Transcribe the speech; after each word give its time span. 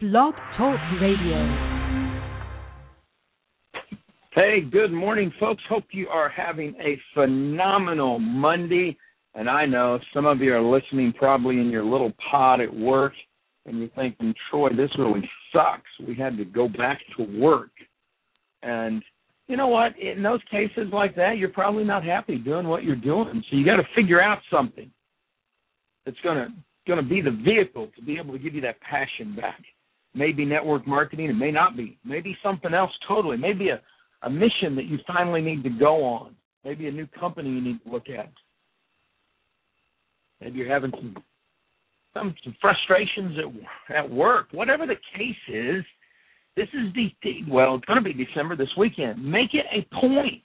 Blog 0.00 0.32
Talk 0.56 0.80
Radio. 0.98 1.90
Hey, 4.32 4.62
good 4.62 4.92
morning, 4.92 5.30
folks. 5.38 5.62
Hope 5.68 5.84
you 5.90 6.08
are 6.08 6.30
having 6.30 6.74
a 6.76 6.98
phenomenal 7.12 8.18
Monday. 8.18 8.96
And 9.34 9.46
I 9.46 9.66
know 9.66 9.98
some 10.14 10.24
of 10.24 10.38
you 10.38 10.54
are 10.54 10.62
listening 10.62 11.12
probably 11.18 11.56
in 11.60 11.68
your 11.68 11.84
little 11.84 12.14
pod 12.30 12.62
at 12.62 12.74
work, 12.74 13.12
and 13.66 13.78
you're 13.78 13.90
thinking, 13.90 14.32
Troy, 14.50 14.70
this 14.70 14.88
really 14.98 15.28
sucks. 15.52 16.08
We 16.08 16.14
had 16.14 16.38
to 16.38 16.46
go 16.46 16.66
back 16.66 16.98
to 17.18 17.38
work. 17.38 17.72
And 18.62 19.02
you 19.48 19.58
know 19.58 19.68
what? 19.68 19.98
In 19.98 20.22
those 20.22 20.40
cases 20.50 20.90
like 20.94 21.14
that, 21.16 21.36
you're 21.36 21.50
probably 21.50 21.84
not 21.84 22.04
happy 22.04 22.38
doing 22.38 22.66
what 22.66 22.84
you're 22.84 22.96
doing. 22.96 23.44
So 23.50 23.56
you 23.58 23.66
got 23.66 23.76
to 23.76 23.88
figure 23.94 24.22
out 24.22 24.38
something 24.50 24.90
that's 26.06 26.20
going 26.24 26.38
to 26.38 26.48
going 26.86 27.04
to 27.04 27.06
be 27.06 27.20
the 27.20 27.38
vehicle 27.44 27.90
to 27.96 28.02
be 28.02 28.16
able 28.16 28.32
to 28.32 28.38
give 28.38 28.54
you 28.54 28.62
that 28.62 28.80
passion 28.80 29.36
back 29.36 29.60
maybe 30.14 30.44
network 30.44 30.86
marketing, 30.86 31.30
it 31.30 31.34
may 31.34 31.50
not 31.50 31.76
be. 31.76 31.98
Maybe 32.04 32.36
something 32.42 32.74
else 32.74 32.90
totally. 33.06 33.36
Maybe 33.36 33.68
a, 33.68 33.80
a 34.22 34.30
mission 34.30 34.76
that 34.76 34.86
you 34.86 34.98
finally 35.06 35.40
need 35.40 35.62
to 35.64 35.70
go 35.70 36.04
on. 36.04 36.34
Maybe 36.64 36.88
a 36.88 36.92
new 36.92 37.06
company 37.06 37.50
you 37.50 37.60
need 37.60 37.82
to 37.84 37.90
look 37.90 38.08
at. 38.08 38.30
Maybe 40.40 40.58
you're 40.58 40.72
having 40.72 40.92
some 40.92 41.16
some, 42.12 42.34
some 42.42 42.56
frustrations 42.60 43.36
at 43.38 43.96
at 43.96 44.10
work. 44.10 44.48
Whatever 44.52 44.86
the 44.86 44.96
case 45.16 45.36
is, 45.48 45.84
this 46.56 46.68
is 46.74 46.92
the 46.94 47.10
well, 47.48 47.76
it's 47.76 47.84
going 47.84 48.02
to 48.02 48.04
be 48.04 48.24
December 48.24 48.56
this 48.56 48.70
weekend. 48.76 49.24
Make 49.24 49.54
it 49.54 49.66
a 49.72 49.86
point 50.00 50.42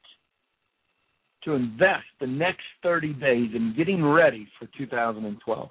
to 1.43 1.53
invest 1.53 2.05
the 2.19 2.27
next 2.27 2.63
30 2.83 3.13
days 3.13 3.51
in 3.55 3.73
getting 3.77 4.03
ready 4.03 4.47
for 4.59 4.67
2012. 4.77 5.69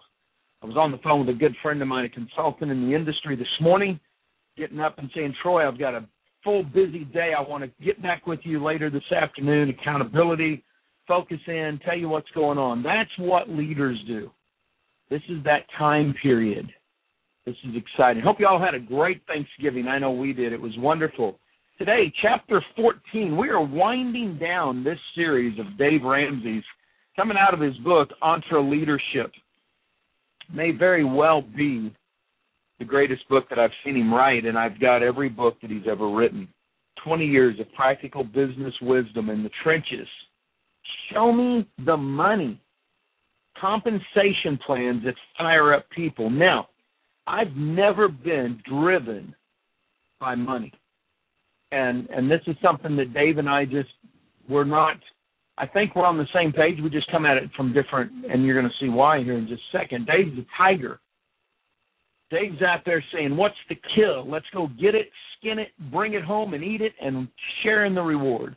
I 0.65 0.67
was 0.67 0.77
on 0.79 0.93
the 0.93 0.99
phone 0.99 1.27
with 1.27 1.37
a 1.37 1.39
good 1.39 1.55
friend 1.61 1.83
of 1.83 1.89
mine, 1.89 2.07
a 2.07 2.09
consultant 2.09 2.71
in 2.71 2.89
the 2.89 2.97
industry 2.97 3.37
this 3.37 3.47
morning, 3.61 4.01
getting 4.57 4.81
up 4.81 4.99
and 4.99 5.11
saying, 5.15 5.35
Troy, 5.43 5.69
I've 5.69 5.79
got 5.79 5.95
a 5.95 6.09
full 6.43 6.63
busy 6.63 7.05
day. 7.05 7.33
I 7.37 7.43
want 7.43 7.65
to 7.65 7.85
get 7.85 8.03
back 8.03 8.27
with 8.27 8.41
you 8.45 8.65
later 8.65 8.89
this 8.89 9.13
afternoon. 9.15 9.69
Accountability, 9.69 10.65
focus 11.07 11.41
in, 11.47 11.79
tell 11.85 11.99
you 11.99 12.09
what's 12.09 12.31
going 12.35 12.57
on. 12.57 12.83
That's 12.83 13.11
what 13.19 13.51
leaders 13.51 14.03
do. 14.07 14.31
This 15.11 15.21
is 15.29 15.45
that 15.45 15.67
time 15.79 16.15
period. 16.23 16.73
This 17.45 17.57
is 17.69 17.77
exciting. 17.77 18.23
Hope 18.23 18.41
you 18.41 18.47
all 18.47 18.59
had 18.59 18.75
a 18.75 18.81
great 18.81 19.21
Thanksgiving. 19.27 19.87
I 19.87 19.99
know 19.99 20.13
we 20.13 20.33
did. 20.33 20.55
It 20.55 20.61
was 20.63 20.73
wonderful. 20.79 21.39
Today, 21.77 22.11
chapter 22.23 22.65
14, 22.75 23.37
we 23.37 23.51
are 23.51 23.63
winding 23.63 24.39
down 24.39 24.83
this 24.83 24.99
series 25.15 25.59
of 25.59 25.77
Dave 25.77 26.05
Ramsey's 26.05 26.65
coming 27.17 27.37
out 27.39 27.53
of 27.53 27.61
his 27.61 27.77
book, 27.85 28.09
EntreLeadership 28.23 29.31
may 30.55 30.71
very 30.71 31.05
well 31.05 31.43
be 31.43 31.95
the 32.79 32.85
greatest 32.85 33.29
book 33.29 33.49
that 33.51 33.59
I've 33.59 33.71
seen 33.85 33.97
him 33.97 34.13
write, 34.13 34.45
and 34.45 34.59
I've 34.59 34.81
got 34.81 35.03
every 35.03 35.29
book 35.29 35.61
that 35.63 35.71
he's 35.71 35.87
ever 35.91 36.11
written. 36.11 36.49
20 37.05 37.27
years 37.27 37.59
of 37.61 37.73
practical 37.75 38.25
business 38.25 38.75
wisdom 38.81 39.31
in 39.31 39.43
the 39.43 39.51
trenches. 39.63 40.09
Show 41.13 41.33
me 41.33 41.69
the 41.85 41.97
money. 41.97 42.61
Compensation 43.61 44.59
plans 44.67 45.05
that 45.05 45.15
fire 45.39 45.75
up 45.75 45.89
people. 45.91 46.31
Now, 46.31 46.69
I've 47.27 47.55
never 47.57 48.09
been 48.09 48.61
driven 48.69 49.35
by 50.21 50.35
money. 50.35 50.73
And 51.73 52.09
and 52.11 52.31
this 52.31 52.41
is 52.47 52.57
something 52.63 52.97
that 52.97 53.15
Dave 53.15 53.39
and 53.39 53.49
I 53.49 53.65
just 53.65 53.89
we're 54.49 54.65
not 54.65 54.97
I 55.57 55.67
think 55.67 55.95
we're 55.95 56.07
on 56.07 56.19
the 56.19 56.27
same 56.35 56.53
page. 56.53 56.79
We 56.83 56.91
just 56.91 57.11
come 57.11 57.25
at 57.25 57.37
it 57.37 57.51
from 57.57 57.73
different, 57.73 58.11
and 58.29 58.45
you're 58.45 58.61
going 58.61 58.71
to 58.71 58.85
see 58.85 58.91
why 58.91 59.23
here 59.23 59.39
in 59.39 59.47
just 59.47 59.63
a 59.73 59.79
second. 59.79 60.07
Dave's 60.07 60.37
a 60.39 60.45
tiger. 60.59 61.01
Dave's 62.31 62.61
out 62.63 62.81
there 62.85 63.05
saying, 63.13 63.37
"What's 63.37 63.55
the 63.69 63.77
kill? 63.95 64.29
Let's 64.29 64.47
go 64.53 64.67
get 64.81 64.95
it, 64.95 65.11
skin 65.39 65.59
it, 65.61 65.69
bring 65.93 66.15
it 66.15 66.25
home, 66.25 66.55
and 66.55 66.65
eat 66.65 66.81
it, 66.81 66.93
and 67.01 67.29
share 67.63 67.85
in 67.85 67.95
the 67.95 68.03
reward." 68.03 68.57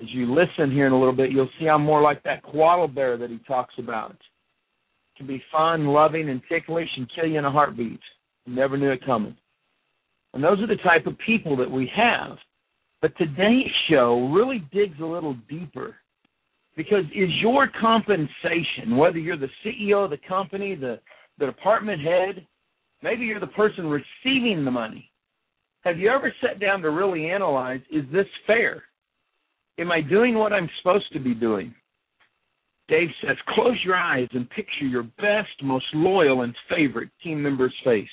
As 0.00 0.08
you 0.10 0.32
listen 0.32 0.70
here 0.70 0.86
in 0.86 0.92
a 0.92 0.98
little 0.98 1.14
bit, 1.14 1.32
you'll 1.32 1.50
see 1.58 1.68
I'm 1.68 1.82
more 1.82 2.02
like 2.02 2.22
that 2.22 2.44
koala 2.44 2.86
bear 2.86 3.16
that 3.16 3.30
he 3.30 3.38
talks 3.38 3.74
about. 3.78 4.12
It 4.12 5.16
can 5.16 5.26
be 5.26 5.42
fun, 5.50 5.86
loving, 5.86 6.28
and 6.28 6.40
ticklish, 6.48 6.88
and 6.96 7.10
kill 7.12 7.26
you 7.26 7.38
in 7.38 7.44
a 7.44 7.50
heartbeat. 7.50 7.98
Never 8.46 8.76
knew 8.76 8.90
it 8.92 9.04
coming. 9.04 9.36
And 10.34 10.44
those 10.44 10.60
are 10.60 10.68
the 10.68 10.76
type 10.76 11.06
of 11.06 11.18
people 11.18 11.56
that 11.56 11.70
we 11.70 11.90
have. 11.96 12.38
But 13.00 13.16
today's 13.16 13.70
show 13.88 14.28
really 14.32 14.64
digs 14.72 14.98
a 15.00 15.06
little 15.06 15.36
deeper 15.48 15.96
because 16.76 17.04
is 17.14 17.30
your 17.40 17.68
compensation, 17.80 18.96
whether 18.96 19.18
you're 19.18 19.36
the 19.36 19.48
CEO 19.64 20.04
of 20.04 20.10
the 20.10 20.18
company, 20.28 20.74
the, 20.74 21.00
the 21.38 21.46
department 21.46 22.00
head, 22.02 22.46
maybe 23.02 23.24
you're 23.24 23.40
the 23.40 23.46
person 23.48 23.86
receiving 23.86 24.64
the 24.64 24.70
money, 24.70 25.10
have 25.82 25.98
you 25.98 26.10
ever 26.10 26.32
sat 26.42 26.60
down 26.60 26.82
to 26.82 26.90
really 26.90 27.30
analyze 27.30 27.80
is 27.90 28.04
this 28.12 28.26
fair? 28.46 28.82
Am 29.78 29.92
I 29.92 30.00
doing 30.00 30.34
what 30.34 30.52
I'm 30.52 30.68
supposed 30.80 31.12
to 31.12 31.20
be 31.20 31.34
doing? 31.34 31.74
Dave 32.88 33.08
says, 33.22 33.36
close 33.54 33.76
your 33.84 33.96
eyes 33.96 34.28
and 34.32 34.48
picture 34.50 34.86
your 34.86 35.04
best, 35.18 35.62
most 35.62 35.84
loyal, 35.94 36.42
and 36.42 36.54
favorite 36.68 37.10
team 37.22 37.42
member's 37.42 37.74
face. 37.84 38.08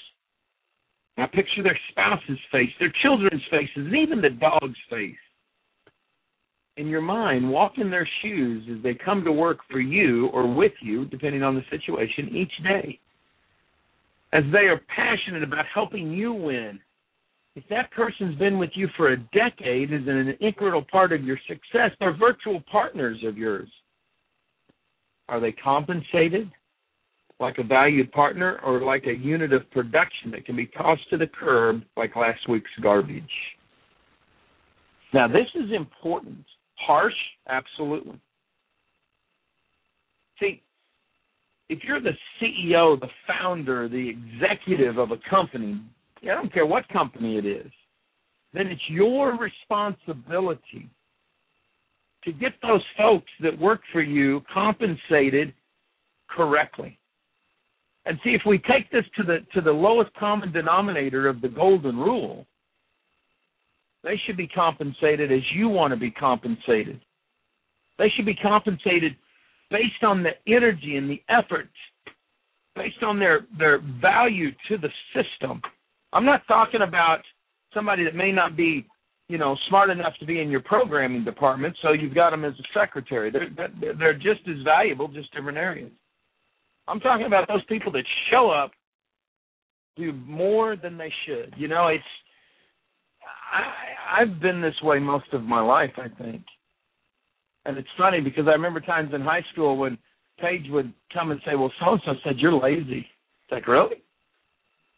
Now 1.17 1.27
picture 1.27 1.63
their 1.63 1.79
spouse's 1.91 2.39
face, 2.51 2.69
their 2.79 2.93
children's 3.01 3.43
faces, 3.49 3.71
and 3.77 3.95
even 3.95 4.21
the 4.21 4.29
dog's 4.29 4.77
face. 4.89 5.15
In 6.77 6.87
your 6.87 7.01
mind, 7.01 7.49
walk 7.49 7.73
in 7.77 7.89
their 7.89 8.07
shoes 8.21 8.67
as 8.69 8.83
they 8.83 8.93
come 8.93 9.23
to 9.23 9.31
work 9.31 9.59
for 9.71 9.79
you 9.79 10.27
or 10.27 10.53
with 10.53 10.73
you, 10.81 11.05
depending 11.05 11.41
on 11.41 11.55
the 11.55 11.63
situation, 11.69 12.35
each 12.35 12.51
day. 12.63 12.99
As 14.33 14.43
they 14.51 14.67
are 14.67 14.81
passionate 14.93 15.43
about 15.43 15.65
helping 15.73 16.11
you 16.11 16.33
win. 16.33 16.79
If 17.55 17.63
that 17.69 17.91
person's 17.91 18.37
been 18.37 18.59
with 18.59 18.71
you 18.73 18.89
for 18.97 19.13
a 19.13 19.17
decade, 19.17 19.93
is 19.93 20.05
an 20.07 20.35
integral 20.41 20.83
part 20.91 21.13
of 21.13 21.23
your 21.23 21.39
success, 21.47 21.91
they're 22.01 22.17
virtual 22.17 22.61
partners 22.69 23.19
of 23.23 23.37
yours. 23.37 23.69
Are 25.29 25.39
they 25.39 25.53
compensated? 25.53 26.51
Like 27.39 27.57
a 27.57 27.63
valued 27.63 28.11
partner 28.11 28.59
or 28.63 28.81
like 28.81 29.05
a 29.05 29.13
unit 29.13 29.51
of 29.51 29.69
production 29.71 30.31
that 30.31 30.45
can 30.45 30.55
be 30.55 30.67
tossed 30.67 31.09
to 31.09 31.17
the 31.17 31.27
curb 31.27 31.81
like 31.97 32.15
last 32.15 32.47
week's 32.47 32.71
garbage. 32.81 33.23
Now, 35.13 35.27
this 35.27 35.47
is 35.55 35.71
important. 35.73 36.43
Harsh? 36.75 37.13
Absolutely. 37.47 38.19
See, 40.39 40.61
if 41.69 41.79
you're 41.83 42.01
the 42.01 42.11
CEO, 42.41 42.99
the 42.99 43.09
founder, 43.27 43.87
the 43.87 44.09
executive 44.09 44.97
of 44.97 45.11
a 45.11 45.17
company, 45.29 45.81
I 46.23 46.27
don't 46.27 46.53
care 46.53 46.65
what 46.65 46.87
company 46.89 47.37
it 47.37 47.45
is, 47.45 47.71
then 48.53 48.67
it's 48.67 48.81
your 48.89 49.37
responsibility 49.37 50.89
to 52.23 52.31
get 52.31 52.53
those 52.61 52.83
folks 52.97 53.31
that 53.41 53.57
work 53.57 53.81
for 53.91 54.01
you 54.01 54.41
compensated 54.53 55.53
correctly. 56.29 56.97
And 58.05 58.19
see, 58.23 58.31
if 58.31 58.41
we 58.45 58.59
take 58.59 58.91
this 58.91 59.05
to 59.17 59.23
the 59.23 59.39
to 59.53 59.61
the 59.61 59.71
lowest 59.71 60.13
common 60.15 60.51
denominator 60.51 61.27
of 61.27 61.41
the 61.41 61.47
golden 61.49 61.97
rule, 61.97 62.45
they 64.03 64.19
should 64.25 64.37
be 64.37 64.47
compensated 64.47 65.31
as 65.31 65.41
you 65.53 65.69
want 65.69 65.91
to 65.91 65.99
be 65.99 66.11
compensated. 66.11 67.01
They 67.97 68.09
should 68.15 68.25
be 68.25 68.35
compensated 68.35 69.15
based 69.71 70.03
on 70.03 70.23
the 70.23 70.31
energy 70.47 70.97
and 70.97 71.09
the 71.09 71.21
effort, 71.29 71.69
based 72.75 73.01
on 73.01 73.19
their 73.19 73.47
their 73.57 73.79
value 74.01 74.51
to 74.69 74.77
the 74.77 74.89
system. 75.13 75.61
I'm 76.13 76.25
not 76.25 76.41
talking 76.47 76.81
about 76.81 77.21
somebody 77.73 78.03
that 78.03 78.15
may 78.15 78.31
not 78.31 78.55
be, 78.55 78.85
you 79.27 79.39
know, 79.39 79.57
smart 79.67 79.89
enough 79.89 80.13
to 80.19 80.25
be 80.25 80.39
in 80.41 80.49
your 80.49 80.61
programming 80.61 81.23
department, 81.25 81.75
so 81.81 81.91
you've 81.91 82.13
got 82.13 82.29
them 82.29 82.45
as 82.45 82.53
a 82.53 82.79
secretary. 82.79 83.31
They're 83.31 83.49
they're 83.97 84.13
just 84.13 84.41
as 84.47 84.61
valuable, 84.63 85.07
just 85.07 85.33
different 85.33 85.57
areas. 85.57 85.91
I'm 86.87 86.99
talking 86.99 87.25
about 87.25 87.47
those 87.47 87.63
people 87.65 87.91
that 87.93 88.03
show 88.31 88.49
up, 88.49 88.71
do 89.97 90.13
more 90.25 90.75
than 90.75 90.97
they 90.97 91.11
should. 91.25 91.53
You 91.57 91.67
know, 91.67 91.87
it's 91.87 92.03
I 93.51 94.21
I've 94.21 94.39
been 94.39 94.61
this 94.61 94.75
way 94.83 94.99
most 94.99 95.31
of 95.33 95.43
my 95.43 95.61
life, 95.61 95.91
I 95.97 96.09
think. 96.21 96.43
And 97.65 97.77
it's 97.77 97.87
funny 97.97 98.21
because 98.21 98.45
I 98.47 98.51
remember 98.51 98.79
times 98.79 99.11
in 99.13 99.21
high 99.21 99.43
school 99.51 99.77
when 99.77 99.97
Paige 100.39 100.69
would 100.69 100.93
come 101.13 101.31
and 101.31 101.41
say, 101.45 101.55
Well, 101.55 101.71
so 101.79 101.93
and 101.93 102.01
so 102.05 102.13
said 102.23 102.37
you're 102.37 102.53
lazy. 102.53 102.99
It's 102.99 103.51
like, 103.51 103.67
Really? 103.67 104.03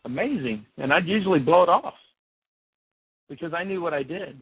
Amazing. 0.06 0.66
And 0.78 0.92
I'd 0.92 1.08
usually 1.08 1.40
blow 1.40 1.64
it 1.64 1.70
off 1.70 1.94
because 3.30 3.54
I 3.54 3.64
knew 3.64 3.82
what 3.82 3.94
I 3.94 4.04
did. 4.04 4.42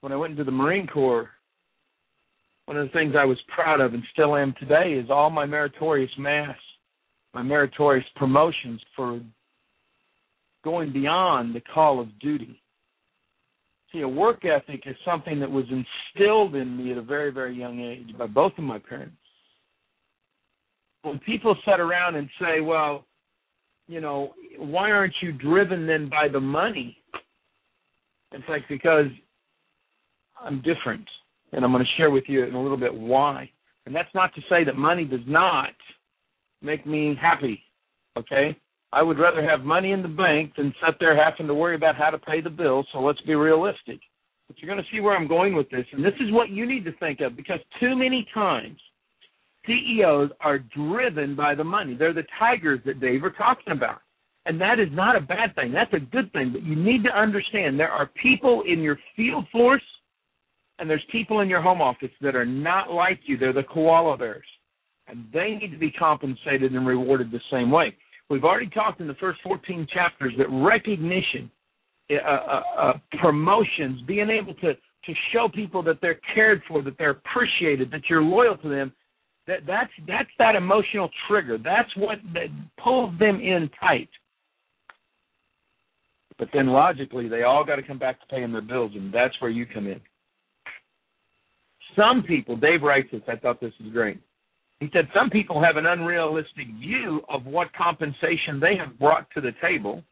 When 0.00 0.12
I 0.12 0.16
went 0.16 0.32
into 0.32 0.44
the 0.44 0.50
Marine 0.50 0.86
Corps, 0.86 1.30
one 2.72 2.80
of 2.80 2.88
the 2.88 2.98
things 2.98 3.14
I 3.18 3.26
was 3.26 3.36
proud 3.54 3.82
of 3.82 3.92
and 3.92 4.02
still 4.14 4.34
am 4.34 4.54
today 4.58 4.94
is 4.94 5.10
all 5.10 5.28
my 5.28 5.44
meritorious 5.44 6.10
mass, 6.16 6.56
my 7.34 7.42
meritorious 7.42 8.06
promotions 8.16 8.80
for 8.96 9.20
going 10.64 10.90
beyond 10.90 11.54
the 11.54 11.60
call 11.60 12.00
of 12.00 12.18
duty. 12.18 12.62
See, 13.92 14.00
a 14.00 14.08
work 14.08 14.46
ethic 14.46 14.84
is 14.86 14.96
something 15.04 15.38
that 15.40 15.50
was 15.50 15.66
instilled 15.66 16.54
in 16.54 16.74
me 16.74 16.92
at 16.92 16.96
a 16.96 17.02
very, 17.02 17.30
very 17.30 17.54
young 17.54 17.78
age 17.78 18.16
by 18.16 18.26
both 18.26 18.52
of 18.56 18.64
my 18.64 18.78
parents. 18.78 19.16
When 21.02 21.18
people 21.18 21.54
sit 21.66 21.78
around 21.78 22.14
and 22.14 22.30
say, 22.40 22.62
well, 22.62 23.04
you 23.86 24.00
know, 24.00 24.32
why 24.56 24.92
aren't 24.92 25.16
you 25.20 25.32
driven 25.32 25.86
then 25.86 26.08
by 26.08 26.26
the 26.32 26.40
money? 26.40 26.96
It's 28.30 28.48
like 28.48 28.66
because 28.66 29.08
I'm 30.40 30.62
different, 30.62 31.06
and 31.52 31.64
I'm 31.64 31.72
going 31.72 31.84
to 31.84 31.90
share 31.96 32.10
with 32.10 32.24
you 32.26 32.44
in 32.44 32.54
a 32.54 32.62
little 32.62 32.76
bit 32.76 32.94
why. 32.94 33.50
And 33.86 33.94
that's 33.94 34.12
not 34.14 34.34
to 34.34 34.40
say 34.48 34.64
that 34.64 34.76
money 34.76 35.04
does 35.04 35.26
not 35.26 35.70
make 36.62 36.86
me 36.86 37.16
happy. 37.20 37.62
Okay, 38.16 38.56
I 38.92 39.02
would 39.02 39.18
rather 39.18 39.42
have 39.42 39.60
money 39.60 39.92
in 39.92 40.02
the 40.02 40.08
bank 40.08 40.52
than 40.56 40.74
sit 40.84 40.96
there 41.00 41.16
having 41.16 41.46
to 41.46 41.54
worry 41.54 41.74
about 41.74 41.96
how 41.96 42.10
to 42.10 42.18
pay 42.18 42.40
the 42.40 42.50
bills. 42.50 42.86
So 42.92 43.00
let's 43.00 43.20
be 43.22 43.34
realistic. 43.34 44.00
But 44.48 44.58
you're 44.58 44.72
going 44.72 44.84
to 44.84 44.90
see 44.94 45.00
where 45.00 45.16
I'm 45.16 45.28
going 45.28 45.54
with 45.54 45.70
this, 45.70 45.86
and 45.92 46.04
this 46.04 46.14
is 46.20 46.30
what 46.30 46.50
you 46.50 46.66
need 46.66 46.84
to 46.84 46.92
think 46.98 47.20
of 47.20 47.36
because 47.36 47.60
too 47.80 47.96
many 47.96 48.26
times 48.34 48.78
CEOs 49.66 50.30
are 50.40 50.58
driven 50.58 51.34
by 51.34 51.54
the 51.54 51.64
money. 51.64 51.94
They're 51.94 52.12
the 52.12 52.26
tigers 52.38 52.80
that 52.84 53.00
Dave 53.00 53.24
are 53.24 53.30
talking 53.30 53.72
about. 53.72 54.00
And 54.44 54.60
that 54.60 54.80
is 54.80 54.88
not 54.90 55.16
a 55.16 55.20
bad 55.20 55.54
thing. 55.54 55.72
That's 55.72 55.92
a 55.94 56.00
good 56.00 56.32
thing. 56.32 56.52
But 56.52 56.64
you 56.64 56.74
need 56.74 57.04
to 57.04 57.16
understand 57.16 57.78
there 57.78 57.88
are 57.88 58.10
people 58.20 58.64
in 58.66 58.80
your 58.80 58.98
field 59.14 59.46
force 59.52 59.82
and 60.82 60.90
there's 60.90 61.04
people 61.12 61.42
in 61.42 61.48
your 61.48 61.62
home 61.62 61.80
office 61.80 62.10
that 62.22 62.34
are 62.34 62.44
not 62.44 62.90
like 62.90 63.20
you. 63.26 63.38
They're 63.38 63.52
the 63.52 63.62
koala 63.62 64.16
bears. 64.16 64.42
And 65.06 65.24
they 65.32 65.56
need 65.60 65.70
to 65.70 65.78
be 65.78 65.92
compensated 65.92 66.72
and 66.72 66.84
rewarded 66.84 67.30
the 67.30 67.38
same 67.52 67.70
way. 67.70 67.94
We've 68.28 68.42
already 68.42 68.68
talked 68.68 69.00
in 69.00 69.06
the 69.06 69.14
first 69.14 69.38
14 69.44 69.86
chapters 69.94 70.32
that 70.38 70.48
recognition, 70.50 71.48
uh, 72.10 72.14
uh, 72.28 72.62
uh, 72.76 72.92
promotions, 73.20 74.00
being 74.08 74.28
able 74.28 74.54
to, 74.54 74.74
to 74.74 75.12
show 75.32 75.48
people 75.54 75.84
that 75.84 75.98
they're 76.02 76.18
cared 76.34 76.60
for, 76.66 76.82
that 76.82 76.98
they're 76.98 77.10
appreciated, 77.10 77.92
that 77.92 78.02
you're 78.10 78.20
loyal 78.20 78.56
to 78.56 78.68
them, 78.68 78.92
that 79.46 79.60
that's 79.64 79.90
that's 80.08 80.30
that 80.40 80.56
emotional 80.56 81.08
trigger. 81.28 81.58
That's 81.58 81.90
what 81.96 82.18
that 82.34 82.48
pulls 82.82 83.16
them 83.20 83.40
in 83.40 83.70
tight. 83.78 84.08
But 86.40 86.48
then 86.52 86.66
logically, 86.66 87.28
they 87.28 87.44
all 87.44 87.64
got 87.64 87.76
to 87.76 87.82
come 87.84 87.98
back 88.00 88.20
to 88.20 88.26
paying 88.26 88.50
their 88.50 88.62
bills, 88.62 88.90
and 88.96 89.14
that's 89.14 89.40
where 89.40 89.50
you 89.50 89.64
come 89.64 89.86
in. 89.86 90.00
Some 91.96 92.22
people, 92.22 92.56
Dave 92.56 92.82
writes 92.82 93.08
this. 93.12 93.22
I 93.28 93.36
thought 93.36 93.60
this 93.60 93.72
was 93.80 93.92
great. 93.92 94.18
He 94.80 94.88
said 94.92 95.08
some 95.14 95.30
people 95.30 95.62
have 95.62 95.76
an 95.76 95.86
unrealistic 95.86 96.66
view 96.80 97.20
of 97.28 97.46
what 97.46 97.72
compensation 97.72 98.58
they 98.60 98.76
have 98.76 98.98
brought 98.98 99.30
to 99.34 99.40
the 99.40 99.52
table, 99.62 100.02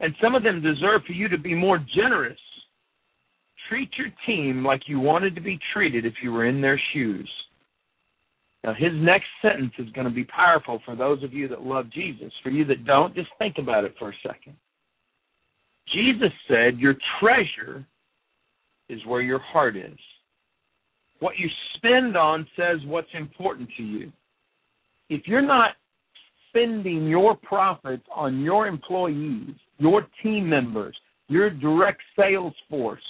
and 0.00 0.14
some 0.22 0.34
of 0.34 0.42
them 0.42 0.62
deserve 0.62 1.02
for 1.06 1.12
you 1.12 1.28
to 1.28 1.38
be 1.38 1.54
more 1.54 1.84
generous. 1.94 2.38
Treat 3.68 3.90
your 3.98 4.08
team 4.26 4.64
like 4.64 4.82
you 4.86 4.98
wanted 4.98 5.34
to 5.34 5.42
be 5.42 5.58
treated 5.74 6.06
if 6.06 6.14
you 6.22 6.32
were 6.32 6.46
in 6.46 6.62
their 6.62 6.80
shoes. 6.94 7.30
Now, 8.64 8.72
his 8.72 8.92
next 8.94 9.26
sentence 9.42 9.72
is 9.78 9.90
going 9.90 10.06
to 10.06 10.12
be 10.12 10.24
powerful 10.24 10.80
for 10.84 10.96
those 10.96 11.22
of 11.22 11.32
you 11.32 11.46
that 11.48 11.62
love 11.62 11.90
Jesus. 11.90 12.32
For 12.42 12.50
you 12.50 12.64
that 12.64 12.86
don't, 12.86 13.14
just 13.14 13.28
think 13.38 13.56
about 13.58 13.84
it 13.84 13.94
for 13.98 14.10
a 14.10 14.14
second. 14.26 14.56
Jesus 15.94 16.32
said, 16.48 16.78
Your 16.78 16.94
treasure 17.20 17.86
is 18.88 19.04
where 19.06 19.22
your 19.22 19.38
heart 19.38 19.76
is. 19.76 19.98
What 21.20 21.38
you 21.38 21.48
spend 21.76 22.16
on 22.16 22.46
says 22.56 22.78
what's 22.86 23.08
important 23.14 23.68
to 23.76 23.82
you. 23.82 24.12
If 25.08 25.22
you're 25.26 25.42
not 25.42 25.72
spending 26.48 27.06
your 27.06 27.36
profits 27.36 28.04
on 28.14 28.40
your 28.40 28.66
employees, 28.66 29.54
your 29.78 30.06
team 30.22 30.48
members, 30.48 30.96
your 31.28 31.50
direct 31.50 32.00
sales 32.16 32.54
force, 32.68 33.02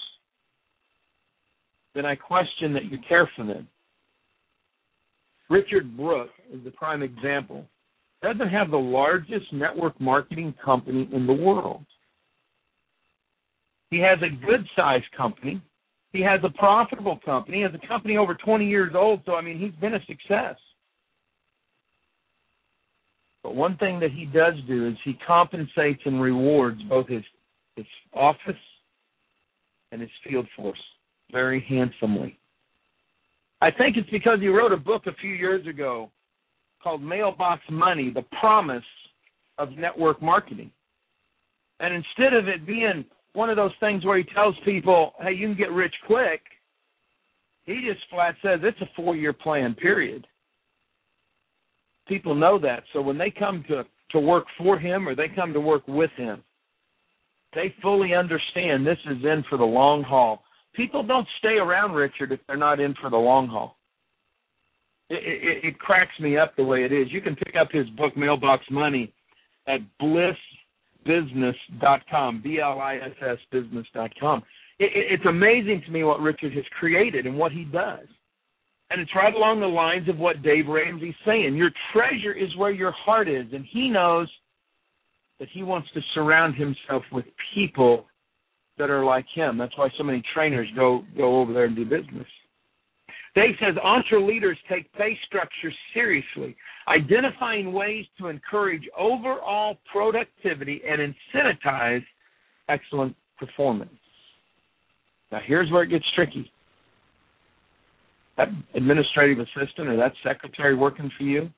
then 1.95 2.07
I 2.07 2.15
question 2.15 2.73
that 2.75 2.87
you 2.87 2.99
care 3.09 3.29
for 3.37 3.45
them. 3.45 3.69
Richard 5.51 5.97
Brooke 5.97 6.31
is 6.53 6.63
the 6.65 6.71
prime 6.71 7.03
example. 7.03 7.65
Doesn't 8.23 8.49
have 8.49 8.71
the 8.71 8.77
largest 8.77 9.53
network 9.53 9.99
marketing 10.01 10.55
company 10.63 11.09
in 11.13 11.27
the 11.27 11.33
world. 11.33 11.85
He 13.91 13.99
has 14.01 14.19
a 14.23 14.47
good 14.47 14.67
sized 14.77 15.11
company. 15.17 15.63
He 16.13 16.23
has 16.23 16.41
a 16.43 16.51
profitable 16.51 17.19
company. 17.25 17.59
He 17.59 17.63
has 17.63 17.73
a 17.75 17.87
company 17.87 18.17
over 18.17 18.35
20 18.35 18.67
years 18.67 18.95
old, 18.95 19.21
so 19.27 19.35
I 19.35 19.43
mean, 19.43 19.59
he's 19.59 19.79
been 19.81 19.95
a 19.95 20.05
success. 20.07 20.57
But 23.43 23.55
one 23.55 23.77
thing 23.77 24.01
that 24.01 24.11
he 24.11 24.25
does 24.27 24.55
do 24.67 24.89
is 24.89 24.95
he 25.05 25.19
compensates 25.27 26.01
and 26.05 26.21
rewards 26.21 26.83
both 26.83 27.09
his 27.09 27.23
his 27.77 27.87
office 28.13 28.57
and 29.93 30.01
his 30.01 30.11
field 30.29 30.47
force 30.57 30.81
very 31.31 31.65
handsomely. 31.69 32.39
I 33.61 33.71
think 33.71 33.97
it's 33.97 34.11
because 34.11 34.41
he 34.41 34.49
wrote 34.49 34.73
a 34.73 34.77
book 34.77 35.03
a 35.07 35.15
few 35.15 35.31
years 35.31 35.67
ago 35.67 36.11
called 36.83 37.03
Mailbox 37.03 37.63
Money: 37.71 38.11
The 38.11 38.25
Promise 38.41 38.85
of 39.59 39.71
Network 39.73 40.21
Marketing. 40.23 40.71
And 41.81 41.95
instead 41.95 42.35
of 42.35 42.49
it 42.49 42.67
being 42.67 43.05
one 43.39 43.51
of 43.51 43.57
those 43.57 43.73
things 43.81 44.05
where 44.05 44.19
he 44.19 44.25
tells 44.25 44.55
people, 44.65 45.15
"Hey, 45.21 45.33
you 45.33 45.47
can 45.49 45.57
get 45.57 45.71
rich 45.71 45.95
quick," 46.07 46.43
he 47.65 47.81
just 47.87 48.05
flat 48.11 48.37
says 48.43 48.61
it's 48.63 48.81
a 48.81 48.87
four-year 48.97 49.33
plan. 49.33 49.75
Period. 49.75 50.27
People 52.07 52.35
know 52.35 52.59
that, 52.59 52.85
so 52.93 53.01
when 53.01 53.19
they 53.19 53.31
come 53.31 53.65
to 53.69 53.87
to 54.11 54.19
work 54.21 54.47
for 54.57 54.79
him 54.79 55.09
or 55.09 55.15
they 55.15 55.29
come 55.29 55.53
to 55.53 55.61
work 55.61 55.87
with 55.87 56.11
him, 56.13 56.43
they 57.55 57.75
fully 57.83 58.15
understand 58.15 58.87
this 58.87 58.99
is 59.07 59.25
in 59.25 59.43
for 59.49 59.59
the 59.59 59.65
long 59.65 60.03
haul 60.03 60.43
people 60.79 61.03
don't 61.03 61.27
stay 61.39 61.57
around 61.59 61.93
Richard 61.93 62.33
if 62.33 62.41
they're 62.47 62.57
not 62.57 62.81
in 62.81 62.95
for 63.01 63.11
the 63.11 63.17
long 63.17 63.49
haul. 63.49 63.77
It, 65.11 65.23
it, 65.25 65.65
it 65.65 65.79
cracks 65.79 66.19
me 66.21 66.39
up 66.39 66.55
the 66.57 66.63
way 66.63 66.85
it 66.85 66.93
is. 66.93 67.09
You 67.11 67.21
can 67.21 67.35
pick 67.35 67.55
up 67.61 67.69
his 67.73 67.89
book 67.91 68.17
Mailbox 68.17 68.65
Money 68.71 69.13
at 69.67 69.81
B-L-I-S-S 69.99 70.37
business.com. 73.51 74.43
It, 74.79 74.93
it, 74.95 75.07
it's 75.13 75.27
amazing 75.27 75.83
to 75.87 75.91
me 75.91 76.05
what 76.05 76.21
Richard 76.21 76.53
has 76.55 76.65
created 76.79 77.27
and 77.27 77.37
what 77.37 77.51
he 77.51 77.65
does. 77.65 78.07
And 78.91 79.01
it's 79.01 79.11
right 79.15 79.35
along 79.35 79.61
the 79.61 79.67
lines 79.67 80.09
of 80.09 80.19
what 80.19 80.43
Dave 80.43 80.67
Ramsey's 80.69 81.15
saying. 81.27 81.57
Your 81.57 81.71
treasure 81.93 82.33
is 82.33 82.55
where 82.57 82.71
your 82.71 82.93
heart 82.93 83.29
is, 83.29 83.47
and 83.53 83.65
he 83.71 83.91
knows 83.91 84.29
that 85.41 85.49
he 85.53 85.63
wants 85.63 85.89
to 85.95 86.01
surround 86.15 86.55
himself 86.55 87.03
with 87.13 87.25
people 87.55 88.07
that 88.79 88.91
are 88.91 89.05
like 89.05 89.27
him. 89.35 89.59
That's 89.59 89.77
why 89.77 89.89
so 89.99 90.05
many 90.05 90.23
trainers 90.35 90.69
go 90.75 91.03
go 91.17 91.41
over 91.41 91.53
there 91.53 91.65
and 91.65 91.77
do 91.77 91.85
business. 91.85 92.27
Dave 93.39 93.55
says 93.61 93.77
EntreLeaders 93.77 94.57
take 94.69 94.93
pay 94.95 95.17
structure 95.25 95.71
seriously, 95.95 96.57
identifying 96.89 97.73
ways 97.73 98.05
to 98.19 98.27
encourage 98.27 98.83
overall 98.99 99.79
productivity 99.93 100.83
and 100.85 101.15
incentivize 101.15 102.03
excellent 102.69 103.15
performance. 103.39 103.93
Now 105.31 105.39
here's 105.47 105.71
where 105.71 105.85
it 105.85 105.91
gets 105.91 106.05
tricky. 106.17 106.51
That 108.39 108.49
administrative 108.75 109.39
assistant 109.39 109.89
or 109.89 109.97
that 109.99 110.15
secretary 110.25 110.75
working 110.75 111.09
for 111.17 111.23
you 111.23 111.49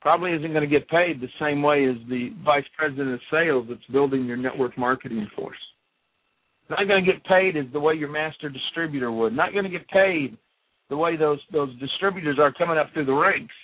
probably 0.00 0.32
isn't 0.32 0.52
going 0.54 0.66
to 0.66 0.66
get 0.66 0.88
paid 0.88 1.20
the 1.20 1.28
same 1.38 1.62
way 1.62 1.84
as 1.84 1.96
the 2.08 2.30
vice 2.42 2.64
president 2.78 3.12
of 3.12 3.20
sales 3.30 3.66
that's 3.68 3.84
building 3.92 4.24
your 4.24 4.38
network 4.38 4.78
marketing 4.78 5.28
force. 5.36 5.58
Not 6.70 6.88
going 6.88 7.04
to 7.04 7.12
get 7.12 7.24
paid 7.24 7.56
as 7.56 7.66
the 7.72 7.80
way 7.80 7.94
your 7.94 8.10
master 8.10 8.48
distributor 8.48 9.12
would. 9.12 9.34
Not 9.34 9.52
going 9.52 9.64
to 9.64 9.70
get 9.70 9.86
paid 9.88 10.36
the 10.88 10.96
way 10.96 11.16
those 11.16 11.40
those 11.52 11.74
distributors 11.78 12.38
are 12.38 12.52
coming 12.52 12.78
up 12.78 12.92
through 12.92 13.06
the 13.06 13.12
ranks. 13.12 13.54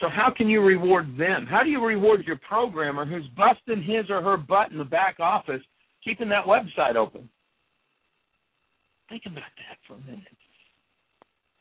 So 0.00 0.08
how 0.08 0.32
can 0.34 0.48
you 0.48 0.60
reward 0.60 1.16
them? 1.18 1.46
How 1.48 1.62
do 1.62 1.70
you 1.70 1.84
reward 1.84 2.24
your 2.26 2.38
programmer 2.48 3.06
who's 3.06 3.26
busting 3.36 3.82
his 3.82 4.10
or 4.10 4.22
her 4.22 4.36
butt 4.36 4.72
in 4.72 4.78
the 4.78 4.84
back 4.84 5.20
office, 5.20 5.62
keeping 6.02 6.28
that 6.30 6.46
website 6.46 6.96
open? 6.96 7.28
Think 9.08 9.22
about 9.26 9.42
that 9.42 9.78
for 9.86 9.94
a 9.94 10.00
minute. 10.00 10.26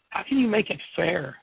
How 0.10 0.24
can 0.28 0.40
you 0.40 0.48
make 0.48 0.70
it 0.70 0.80
fair? 0.96 1.36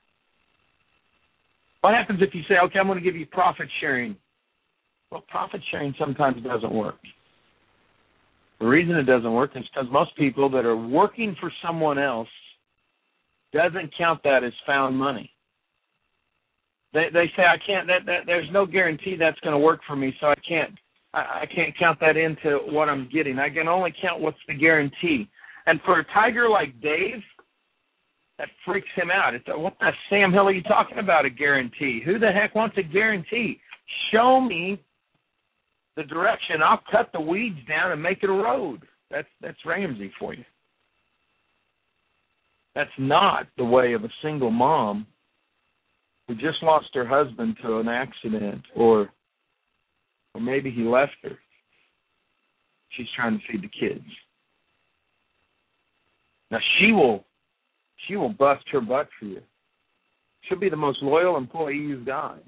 What 1.81 1.93
happens 1.93 2.19
if 2.21 2.33
you 2.33 2.41
say, 2.47 2.55
okay, 2.63 2.79
I'm 2.79 2.87
going 2.87 2.97
to 2.97 3.03
give 3.03 3.15
you 3.15 3.25
profit 3.25 3.67
sharing? 3.79 4.15
Well, 5.11 5.23
profit 5.27 5.61
sharing 5.71 5.95
sometimes 5.97 6.43
doesn't 6.43 6.73
work. 6.73 6.99
The 8.61 8.67
reason 8.67 8.95
it 8.95 9.03
doesn't 9.03 9.33
work 9.33 9.51
is 9.55 9.63
because 9.73 9.91
most 9.91 10.15
people 10.15 10.47
that 10.51 10.65
are 10.65 10.77
working 10.77 11.35
for 11.39 11.51
someone 11.65 11.97
else 11.97 12.27
doesn't 13.51 13.91
count 13.97 14.21
that 14.23 14.43
as 14.43 14.53
found 14.67 14.95
money. 14.95 15.31
They 16.93 17.07
they 17.11 17.25
say 17.35 17.43
I 17.43 17.57
can't 17.65 17.87
that, 17.87 18.05
that 18.05 18.19
there's 18.27 18.47
no 18.51 18.67
guarantee 18.67 19.15
that's 19.19 19.39
going 19.39 19.53
to 19.53 19.59
work 19.59 19.79
for 19.87 19.95
me, 19.95 20.13
so 20.21 20.27
I 20.27 20.35
can't 20.47 20.77
I, 21.11 21.19
I 21.19 21.45
can't 21.53 21.75
count 21.77 21.99
that 22.01 22.17
into 22.17 22.59
what 22.71 22.87
I'm 22.87 23.09
getting. 23.11 23.39
I 23.39 23.49
can 23.49 23.67
only 23.67 23.93
count 23.99 24.21
what's 24.21 24.37
the 24.47 24.53
guarantee. 24.53 25.27
And 25.65 25.79
for 25.83 25.99
a 25.99 26.05
tiger 26.13 26.47
like 26.47 26.79
Dave, 26.81 27.23
that 28.37 28.49
freaks 28.63 28.89
him 28.95 29.09
out. 29.09 29.33
It's 29.33 29.45
what 29.47 29.73
the 29.79 29.89
Sam 30.11 30.31
Hill 30.31 30.47
are 30.47 30.53
you 30.53 30.63
talking 30.63 30.99
about? 30.99 31.25
A 31.25 31.31
guarantee? 31.31 32.03
Who 32.05 32.19
the 32.19 32.31
heck 32.31 32.53
wants 32.53 32.77
a 32.77 32.83
guarantee? 32.83 33.59
Show 34.11 34.39
me 34.39 34.79
the 35.95 36.03
direction. 36.03 36.61
I'll 36.63 36.81
cut 36.91 37.09
the 37.13 37.21
weeds 37.21 37.59
down 37.67 37.91
and 37.91 38.01
make 38.01 38.23
it 38.23 38.29
a 38.29 38.33
road. 38.33 38.81
That's 39.09 39.27
that's 39.41 39.57
Ramsey 39.65 40.11
for 40.19 40.33
you. 40.33 40.45
That's 42.75 42.91
not 42.97 43.47
the 43.57 43.65
way 43.65 43.93
of 43.93 44.03
a 44.03 44.09
single 44.21 44.51
mom 44.51 45.05
who 46.27 46.35
just 46.35 46.63
lost 46.63 46.87
her 46.93 47.05
husband 47.05 47.57
to 47.63 47.79
an 47.79 47.89
accident 47.89 48.61
or 48.75 49.09
or 50.33 50.41
maybe 50.41 50.71
he 50.71 50.83
left 50.83 51.15
her. 51.23 51.37
She's 52.91 53.07
trying 53.15 53.37
to 53.37 53.43
feed 53.51 53.63
the 53.63 53.67
kids. 53.67 54.05
Now 56.49 56.59
she 56.77 56.91
will 56.91 57.25
she 58.07 58.15
will 58.15 58.29
bust 58.29 58.63
her 58.71 58.81
butt 58.81 59.09
for 59.19 59.25
you. 59.25 59.41
She'll 60.43 60.59
be 60.59 60.69
the 60.69 60.75
most 60.75 61.01
loyal 61.01 61.37
employee 61.37 61.77
you've 61.77 62.05
got. 62.05 62.41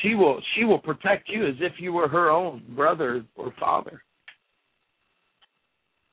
She 0.00 0.14
will 0.14 0.40
she 0.54 0.64
will 0.64 0.78
protect 0.78 1.28
you 1.28 1.46
as 1.46 1.54
if 1.60 1.74
you 1.78 1.92
were 1.92 2.08
her 2.08 2.30
own 2.30 2.62
brother 2.74 3.24
or 3.36 3.52
father. 3.60 4.02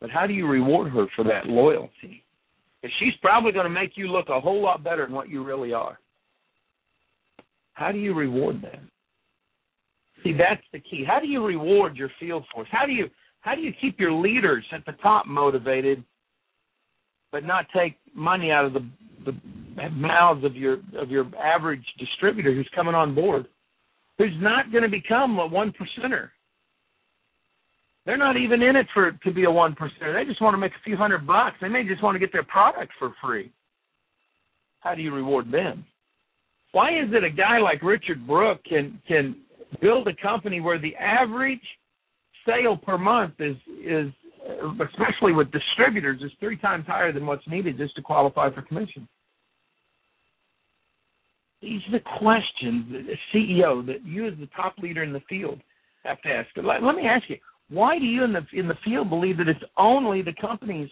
But 0.01 0.09
how 0.09 0.27
do 0.27 0.33
you 0.33 0.47
reward 0.47 0.91
her 0.91 1.07
for 1.15 1.23
that 1.25 1.47
loyalty? 1.47 2.23
Because 2.81 2.93
she's 2.99 3.13
probably 3.21 3.51
going 3.51 3.65
to 3.65 3.69
make 3.69 3.91
you 3.95 4.07
look 4.07 4.29
a 4.29 4.39
whole 4.39 4.61
lot 4.61 4.83
better 4.83 5.05
than 5.05 5.15
what 5.15 5.29
you 5.29 5.43
really 5.43 5.73
are. 5.73 5.99
How 7.73 7.91
do 7.91 7.97
you 7.97 8.13
reward 8.13 8.61
that? 8.61 8.79
See, 10.23 10.33
that's 10.33 10.61
the 10.73 10.79
key. 10.79 11.05
How 11.07 11.19
do 11.19 11.27
you 11.27 11.45
reward 11.45 11.95
your 11.95 12.09
field 12.19 12.45
force? 12.53 12.67
How 12.71 12.85
do 12.85 12.91
you 12.91 13.09
how 13.41 13.55
do 13.55 13.61
you 13.61 13.71
keep 13.79 13.99
your 13.99 14.11
leaders 14.11 14.65
at 14.73 14.85
the 14.85 14.91
top 15.01 15.25
motivated, 15.25 16.03
but 17.31 17.45
not 17.45 17.67
take 17.73 17.95
money 18.13 18.51
out 18.51 18.65
of 18.65 18.73
the 18.73 18.85
the 19.25 19.33
mouths 19.91 20.43
of 20.43 20.55
your 20.55 20.79
of 20.97 21.09
your 21.09 21.25
average 21.41 21.85
distributor 21.97 22.53
who's 22.53 22.69
coming 22.75 22.95
on 22.95 23.15
board, 23.15 23.47
who's 24.19 24.35
not 24.39 24.71
going 24.71 24.83
to 24.83 24.89
become 24.89 25.39
a 25.39 25.47
one 25.47 25.71
percenter? 25.73 26.29
They're 28.05 28.17
not 28.17 28.37
even 28.37 28.61
in 28.61 28.75
it 28.75 28.85
for 28.93 29.11
to 29.11 29.33
be 29.33 29.45
a 29.45 29.51
one 29.51 29.75
percenter. 29.75 30.13
They 30.13 30.29
just 30.29 30.41
want 30.41 30.53
to 30.53 30.57
make 30.59 30.73
a 30.73 30.83
few 30.83 30.95
hundred 30.95 31.25
bucks. 31.25 31.55
They 31.59 31.69
may 31.69 31.83
just 31.87 32.03
want 32.03 32.15
to 32.15 32.19
get 32.19 32.31
their 32.31 32.43
product 32.43 32.91
for 32.99 33.13
free. 33.23 33.51
How 34.81 34.93
do 34.93 35.01
you 35.01 35.13
reward 35.13 35.51
them? 35.51 35.85
Why 36.71 36.89
is 36.89 37.09
it 37.11 37.23
a 37.23 37.29
guy 37.29 37.57
like 37.59 37.81
Richard 37.81 38.27
Brooke 38.27 38.63
can 38.63 39.01
can 39.07 39.35
build 39.81 40.07
a 40.07 40.15
company 40.21 40.61
where 40.61 40.79
the 40.79 40.95
average 40.95 41.61
sale 42.45 42.77
per 42.77 42.97
month 42.97 43.35
is 43.39 43.55
is 43.83 44.11
especially 44.81 45.33
with 45.33 45.51
distributors 45.51 46.21
is 46.21 46.31
three 46.39 46.57
times 46.57 46.85
higher 46.87 47.11
than 47.11 47.25
what's 47.25 47.47
needed 47.47 47.77
just 47.77 47.95
to 47.95 48.01
qualify 48.01 48.53
for 48.53 48.61
commission? 48.61 49.07
These 51.61 51.81
are 51.89 51.91
the 51.91 52.03
questions 52.17 52.85
that 52.91 53.05
a 53.09 53.37
CEO 53.37 53.85
that 53.85 54.05
you 54.05 54.27
as 54.27 54.33
the 54.39 54.47
top 54.55 54.77
leader 54.77 55.03
in 55.03 55.11
the 55.11 55.21
field 55.27 55.59
have 56.03 56.21
to 56.21 56.29
ask. 56.29 56.49
Let, 56.55 56.81
let 56.83 56.95
me 56.95 57.05
ask 57.05 57.29
you, 57.29 57.37
why 57.69 57.99
do 57.99 58.05
you 58.05 58.23
in 58.23 58.33
the 58.33 58.45
in 58.53 58.67
the 58.67 58.77
field 58.83 59.09
believe 59.09 59.37
that 59.37 59.47
it's 59.47 59.63
only 59.77 60.21
the 60.21 60.33
company's 60.39 60.89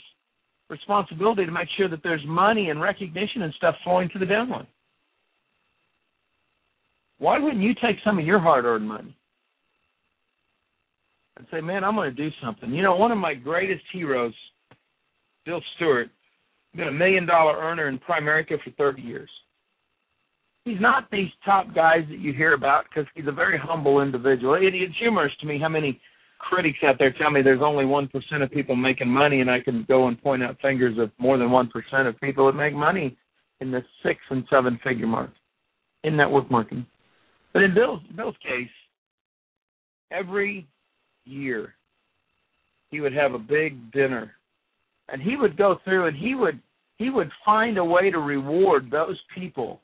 responsibility 0.69 1.45
to 1.45 1.51
make 1.51 1.69
sure 1.77 1.89
that 1.89 2.03
there's 2.03 2.24
money 2.25 2.69
and 2.69 2.81
recognition 2.81 3.43
and 3.43 3.53
stuff 3.53 3.75
flowing 3.83 4.09
to 4.09 4.19
the 4.19 4.25
downline? 4.25 4.67
Why 7.19 7.39
wouldn't 7.39 7.63
you 7.63 7.74
take 7.74 7.95
some 8.03 8.19
of 8.19 8.25
your 8.25 8.39
hard-earned 8.39 8.88
money 8.88 9.15
and 11.38 11.47
say, 11.50 11.62
"Man, 11.62 11.83
I'm 11.83 11.95
going 11.95 12.13
to 12.13 12.29
do 12.29 12.29
something"? 12.43 12.71
You 12.74 12.83
know, 12.83 12.95
one 12.95 13.12
of 13.12 13.17
my 13.17 13.33
greatest 13.33 13.83
heroes, 13.91 14.33
Bill 15.45 15.62
Stewart, 15.75 16.09
been 16.75 16.89
a 16.89 16.91
million-dollar 16.91 17.57
earner 17.57 17.88
in 17.88 17.97
Primerica 17.97 18.62
for 18.63 18.69
30 18.77 19.01
years. 19.01 19.29
He's 20.67 20.81
not 20.81 21.09
these 21.09 21.29
top 21.45 21.74
guys 21.74 22.01
that 22.09 22.19
you 22.19 22.33
hear 22.33 22.53
about 22.53 22.83
because 22.89 23.07
he's 23.15 23.25
a 23.25 23.31
very 23.31 23.57
humble 23.57 24.01
individual. 24.01 24.55
It, 24.55 24.75
it's 24.75 24.97
humorous 25.00 25.31
to 25.39 25.47
me 25.47 25.57
how 25.57 25.69
many 25.69 25.97
critics 26.39 26.79
out 26.86 26.95
there 27.00 27.13
tell 27.13 27.31
me 27.31 27.41
there's 27.41 27.62
only 27.63 27.86
one 27.86 28.09
percent 28.09 28.43
of 28.43 28.51
people 28.51 28.75
making 28.75 29.07
money, 29.07 29.39
and 29.39 29.50
I 29.50 29.62
can 29.62 29.86
go 29.88 30.09
and 30.09 30.21
point 30.21 30.43
out 30.43 30.57
fingers 30.62 30.97
of 31.00 31.09
more 31.19 31.38
than 31.38 31.51
one 31.51 31.69
percent 31.69 32.09
of 32.09 32.19
people 32.19 32.47
that 32.47 32.57
make 32.57 32.74
money 32.74 33.15
in 33.62 33.71
the 33.71 33.81
six 34.03 34.19
and 34.29 34.43
seven 34.50 34.77
figure 34.83 35.07
mark 35.07 35.31
in 36.03 36.17
network 36.17 36.51
marketing. 36.51 36.86
But 37.53 37.63
in 37.63 37.74
Bill's 37.74 38.01
Bill's 38.17 38.36
case, 38.43 38.67
every 40.12 40.67
year 41.24 41.75
he 42.91 43.00
would 43.00 43.13
have 43.13 43.33
a 43.33 43.39
big 43.39 43.93
dinner, 43.93 44.33
and 45.07 45.21
he 45.21 45.38
would 45.38 45.55
go 45.55 45.79
through 45.86 46.07
and 46.07 46.17
he 46.17 46.36
would 46.36 46.59
he 46.97 47.09
would 47.09 47.31
find 47.45 47.77
a 47.77 47.86
way 47.86 48.12
to 48.12 48.19
reward 48.19 48.91
those 48.91 49.17
people 49.33 49.79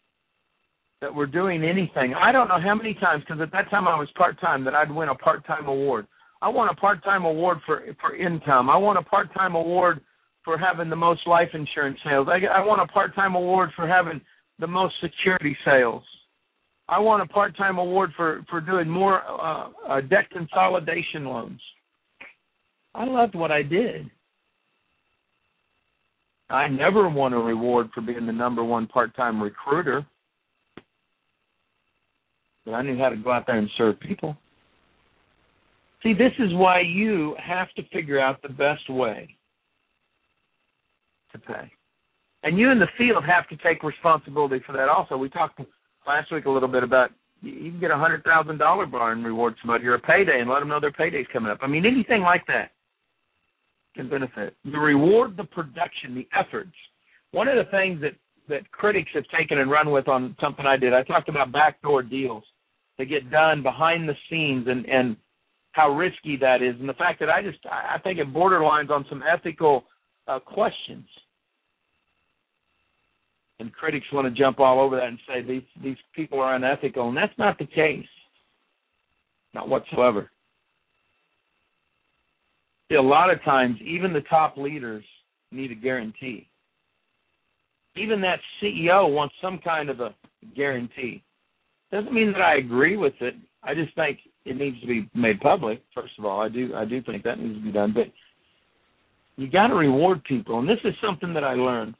that 1.03 1.13
were 1.13 1.27
doing 1.27 1.63
anything. 1.63 2.13
I 2.15 2.31
don't 2.31 2.47
know 2.47 2.61
how 2.63 2.75
many 2.75 2.93
times 2.95 3.23
because 3.27 3.41
at 3.41 3.51
that 3.51 3.69
time 3.69 3.87
I 3.87 3.99
was 3.99 4.07
part 4.15 4.39
time 4.39 4.63
that 4.63 4.73
I'd 4.73 4.89
win 4.89 5.09
a 5.09 5.15
part 5.15 5.45
time 5.45 5.67
award. 5.67 6.07
I 6.43 6.49
want 6.49 6.69
a 6.69 6.75
part-time 6.75 7.23
award 7.23 7.59
for 7.65 7.81
for 8.01 8.17
income. 8.17 8.69
I 8.69 8.75
want 8.75 8.99
a 8.99 9.01
part-time 9.01 9.55
award 9.55 10.01
for 10.43 10.57
having 10.57 10.89
the 10.89 10.95
most 10.95 11.25
life 11.25 11.47
insurance 11.53 11.97
sales. 12.03 12.27
I, 12.29 12.45
I 12.45 12.65
want 12.65 12.81
a 12.81 12.91
part-time 12.91 13.35
award 13.35 13.69
for 13.77 13.87
having 13.87 14.19
the 14.59 14.67
most 14.67 14.93
security 15.01 15.55
sales. 15.63 16.03
I 16.89 16.99
want 16.99 17.23
a 17.23 17.33
part-time 17.33 17.77
award 17.77 18.11
for 18.17 18.45
for 18.49 18.59
doing 18.59 18.89
more 18.89 19.21
uh, 19.21 19.69
uh, 19.87 20.01
debt 20.01 20.29
consolidation 20.33 21.23
loans. 21.23 21.61
I 22.93 23.05
loved 23.05 23.35
what 23.35 23.51
I 23.51 23.63
did. 23.63 24.11
I 26.49 26.67
never 26.67 27.07
won 27.07 27.31
a 27.31 27.39
reward 27.39 27.87
for 27.95 28.01
being 28.01 28.25
the 28.25 28.33
number 28.33 28.65
one 28.65 28.85
part-time 28.85 29.41
recruiter, 29.41 30.05
but 32.65 32.73
I 32.73 32.81
knew 32.81 32.97
how 32.97 33.09
to 33.09 33.17
go 33.17 33.31
out 33.31 33.45
there 33.47 33.57
and 33.57 33.69
serve 33.77 33.99
people. 33.99 34.37
See, 36.01 36.13
this 36.13 36.33
is 36.39 36.53
why 36.53 36.81
you 36.81 37.35
have 37.41 37.71
to 37.75 37.83
figure 37.93 38.19
out 38.19 38.41
the 38.41 38.49
best 38.49 38.89
way 38.89 39.35
to 41.31 41.39
pay. 41.39 41.71
And 42.43 42.57
you 42.57 42.69
in 42.71 42.79
the 42.79 42.87
field 42.97 43.23
have 43.25 43.47
to 43.49 43.57
take 43.65 43.83
responsibility 43.83 44.61
for 44.65 44.73
that 44.73 44.89
also. 44.89 45.15
We 45.15 45.29
talked 45.29 45.61
last 46.05 46.31
week 46.31 46.45
a 46.45 46.49
little 46.49 46.67
bit 46.67 46.83
about 46.83 47.11
you 47.41 47.71
can 47.71 47.79
get 47.79 47.91
a 47.91 47.97
hundred 47.97 48.23
thousand 48.23 48.57
dollar 48.57 48.85
bar 48.85 49.11
and 49.11 49.25
reward 49.25 49.55
somebody 49.61 49.85
or 49.85 49.95
a 49.95 49.99
payday 49.99 50.39
and 50.39 50.49
let 50.49 50.59
them 50.59 50.69
know 50.69 50.79
their 50.79 50.91
payday's 50.91 51.25
coming 51.31 51.51
up. 51.51 51.59
I 51.61 51.67
mean 51.67 51.85
anything 51.85 52.21
like 52.21 52.45
that 52.47 52.71
can 53.95 54.09
benefit. 54.09 54.55
You 54.63 54.79
reward 54.79 55.37
the 55.37 55.43
production, 55.43 56.15
the 56.15 56.27
efforts. 56.37 56.71
One 57.31 57.47
of 57.47 57.55
the 57.55 57.69
things 57.71 58.01
that 58.01 58.13
that 58.49 58.69
critics 58.71 59.09
have 59.13 59.23
taken 59.37 59.59
and 59.59 59.71
run 59.71 59.91
with 59.91 60.09
on 60.09 60.35
something 60.41 60.65
I 60.65 60.75
did, 60.75 60.93
I 60.93 61.03
talked 61.03 61.29
about 61.29 61.53
backdoor 61.53 62.03
deals 62.03 62.43
that 62.97 63.05
get 63.05 63.31
done 63.31 63.63
behind 63.63 64.07
the 64.07 64.15
scenes 64.29 64.67
and 64.67 64.85
and 64.85 65.17
how 65.71 65.89
risky 65.89 66.37
that 66.37 66.61
is, 66.61 66.75
and 66.79 66.87
the 66.87 66.93
fact 66.93 67.19
that 67.19 67.29
I 67.29 67.41
just 67.41 67.59
I 67.65 67.97
think 68.03 68.19
it 68.19 68.33
borderlines 68.33 68.89
on 68.89 69.05
some 69.09 69.23
ethical 69.23 69.85
uh, 70.27 70.39
questions. 70.39 71.05
And 73.59 73.71
critics 73.73 74.05
want 74.11 74.27
to 74.27 74.39
jump 74.39 74.59
all 74.59 74.79
over 74.79 74.95
that 74.97 75.07
and 75.07 75.19
say 75.27 75.41
these 75.41 75.63
these 75.81 75.97
people 76.15 76.39
are 76.39 76.55
unethical, 76.55 77.07
and 77.07 77.17
that's 77.17 77.37
not 77.37 77.57
the 77.57 77.65
case, 77.65 78.05
not 79.53 79.69
whatsoever. 79.69 80.29
See, 82.89 82.95
a 82.95 83.01
lot 83.01 83.31
of 83.31 83.41
times, 83.43 83.77
even 83.81 84.13
the 84.13 84.21
top 84.21 84.57
leaders 84.57 85.03
need 85.51 85.71
a 85.71 85.75
guarantee. 85.75 86.47
Even 87.95 88.21
that 88.21 88.39
CEO 88.61 89.11
wants 89.11 89.35
some 89.41 89.59
kind 89.59 89.89
of 89.89 89.99
a 89.99 90.13
guarantee. 90.55 91.23
Doesn't 91.93 92.11
mean 92.11 92.31
that 92.33 92.41
I 92.41 92.57
agree 92.57 92.97
with 92.97 93.13
it. 93.21 93.35
I 93.61 93.75
just 93.75 93.93
think 93.95 94.17
it 94.45 94.57
needs 94.57 94.81
to 94.81 94.87
be 94.87 95.07
made 95.13 95.39
public. 95.39 95.83
First 95.93 96.13
of 96.17 96.25
all, 96.25 96.41
I 96.41 96.49
do 96.49 96.73
I 96.75 96.85
do 96.85 97.03
think 97.03 97.23
that 97.23 97.37
needs 97.37 97.59
to 97.59 97.63
be 97.63 97.71
done. 97.71 97.93
But 97.93 98.07
you 99.37 99.47
got 99.47 99.67
to 99.67 99.75
reward 99.75 100.23
people, 100.23 100.57
and 100.57 100.67
this 100.67 100.79
is 100.85 100.95
something 101.05 101.35
that 101.35 101.43
I 101.43 101.53
learned. 101.53 101.93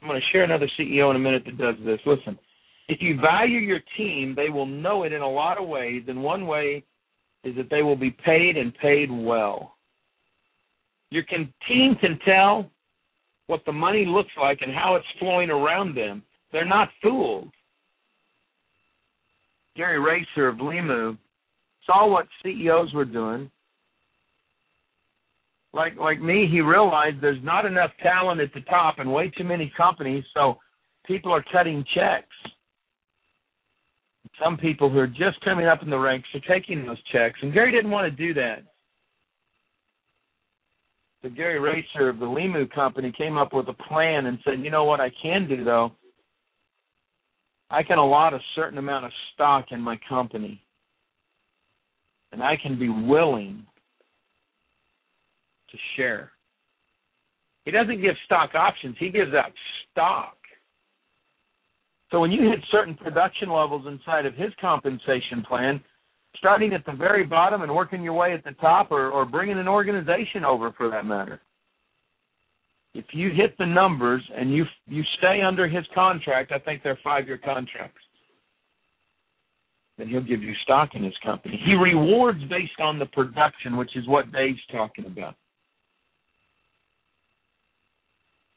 I'm 0.00 0.08
going 0.08 0.18
to 0.18 0.26
share 0.32 0.44
another 0.44 0.68
CEO 0.80 1.10
in 1.10 1.16
a 1.16 1.18
minute 1.18 1.42
that 1.44 1.58
does 1.58 1.74
this. 1.84 2.00
Listen, 2.06 2.38
if 2.88 3.02
you 3.02 3.20
value 3.20 3.58
your 3.58 3.80
team, 3.98 4.32
they 4.34 4.48
will 4.48 4.64
know 4.64 5.02
it 5.02 5.12
in 5.12 5.20
a 5.20 5.30
lot 5.30 5.60
of 5.60 5.68
ways, 5.68 6.04
and 6.08 6.22
one 6.22 6.46
way 6.46 6.82
is 7.44 7.54
that 7.56 7.68
they 7.70 7.82
will 7.82 7.96
be 7.96 8.16
paid 8.24 8.56
and 8.56 8.74
paid 8.78 9.10
well. 9.10 9.74
Your 11.10 11.24
can, 11.24 11.52
team 11.68 11.96
can 12.00 12.18
tell 12.24 12.70
what 13.46 13.60
the 13.66 13.72
money 13.72 14.06
looks 14.06 14.32
like 14.40 14.60
and 14.62 14.72
how 14.72 14.94
it's 14.94 15.06
flowing 15.18 15.50
around 15.50 15.94
them. 15.94 16.22
They're 16.50 16.64
not 16.64 16.88
fooled. 17.02 17.50
Gary 19.78 19.98
Raser 20.00 20.48
of 20.48 20.56
Limu 20.56 21.16
saw 21.86 22.10
what 22.10 22.26
CEOs 22.42 22.92
were 22.92 23.04
doing. 23.04 23.48
Like 25.72 25.96
like 25.96 26.20
me, 26.20 26.48
he 26.50 26.60
realized 26.60 27.18
there's 27.20 27.42
not 27.44 27.64
enough 27.64 27.90
talent 28.02 28.40
at 28.40 28.52
the 28.52 28.60
top 28.62 28.98
and 28.98 29.12
way 29.12 29.30
too 29.30 29.44
many 29.44 29.72
companies, 29.76 30.24
so 30.34 30.56
people 31.06 31.32
are 31.32 31.44
cutting 31.52 31.84
checks. 31.94 32.26
Some 34.42 34.56
people 34.56 34.90
who 34.90 34.98
are 34.98 35.06
just 35.06 35.40
coming 35.44 35.66
up 35.66 35.82
in 35.82 35.90
the 35.90 35.98
ranks 35.98 36.28
are 36.34 36.40
taking 36.52 36.84
those 36.84 37.02
checks, 37.12 37.38
and 37.42 37.54
Gary 37.54 37.70
didn't 37.70 37.90
want 37.90 38.10
to 38.10 38.16
do 38.16 38.34
that. 38.34 38.64
So 41.22 41.28
Gary 41.28 41.60
Raser 41.60 42.08
of 42.08 42.18
the 42.18 42.26
Limu 42.26 42.70
company 42.72 43.12
came 43.16 43.38
up 43.38 43.52
with 43.52 43.68
a 43.68 43.72
plan 43.72 44.26
and 44.26 44.38
said, 44.44 44.60
you 44.60 44.70
know 44.70 44.84
what 44.84 45.00
I 45.00 45.10
can 45.22 45.48
do 45.48 45.62
though? 45.62 45.92
I 47.70 47.82
can 47.82 47.98
allot 47.98 48.34
a 48.34 48.40
certain 48.54 48.78
amount 48.78 49.04
of 49.04 49.12
stock 49.34 49.66
in 49.70 49.80
my 49.80 49.98
company. 50.08 50.62
And 52.32 52.42
I 52.42 52.56
can 52.62 52.78
be 52.78 52.88
willing 52.88 53.64
to 55.70 55.76
share. 55.96 56.32
He 57.64 57.70
doesn't 57.70 58.00
give 58.00 58.14
stock 58.24 58.54
options, 58.54 58.96
he 58.98 59.10
gives 59.10 59.34
out 59.34 59.52
stock. 59.90 60.34
So 62.10 62.20
when 62.20 62.32
you 62.32 62.48
hit 62.48 62.60
certain 62.70 62.94
production 62.94 63.50
levels 63.50 63.86
inside 63.86 64.24
of 64.24 64.34
his 64.34 64.50
compensation 64.60 65.42
plan, 65.46 65.80
starting 66.36 66.72
at 66.72 66.86
the 66.86 66.92
very 66.92 67.24
bottom 67.24 67.62
and 67.62 67.74
working 67.74 68.02
your 68.02 68.14
way 68.14 68.32
at 68.32 68.44
the 68.44 68.52
top, 68.52 68.90
or, 68.90 69.10
or 69.10 69.26
bringing 69.26 69.58
an 69.58 69.68
organization 69.68 70.44
over 70.44 70.72
for 70.72 70.90
that 70.90 71.04
matter. 71.04 71.40
If 72.94 73.06
you 73.12 73.30
hit 73.30 73.56
the 73.58 73.66
numbers 73.66 74.22
and 74.36 74.52
you 74.52 74.64
you 74.86 75.02
stay 75.18 75.40
under 75.42 75.68
his 75.68 75.84
contract, 75.94 76.52
I 76.52 76.58
think 76.58 76.82
they're 76.82 76.98
five 77.04 77.26
year 77.26 77.38
contracts. 77.38 78.00
Then 79.98 80.08
he'll 80.08 80.22
give 80.22 80.42
you 80.42 80.54
stock 80.62 80.90
in 80.94 81.02
his 81.02 81.16
company. 81.24 81.60
He 81.64 81.74
rewards 81.74 82.40
based 82.48 82.80
on 82.80 82.98
the 82.98 83.06
production, 83.06 83.76
which 83.76 83.96
is 83.96 84.06
what 84.06 84.32
Dave's 84.32 84.60
talking 84.70 85.06
about. 85.06 85.34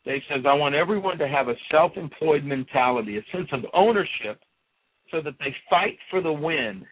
Dave 0.05 0.21
says, 0.29 0.43
I 0.47 0.53
want 0.53 0.75
everyone 0.75 1.17
to 1.17 1.27
have 1.27 1.47
a 1.47 1.55
self 1.71 1.93
employed 1.95 2.43
mentality, 2.43 3.17
a 3.17 3.38
sense 3.38 3.50
of 3.51 3.61
ownership, 3.73 4.39
so 5.11 5.21
that 5.21 5.33
they 5.39 5.53
fight 5.69 5.97
for 6.09 6.21
the 6.21 6.31
win. 6.31 6.85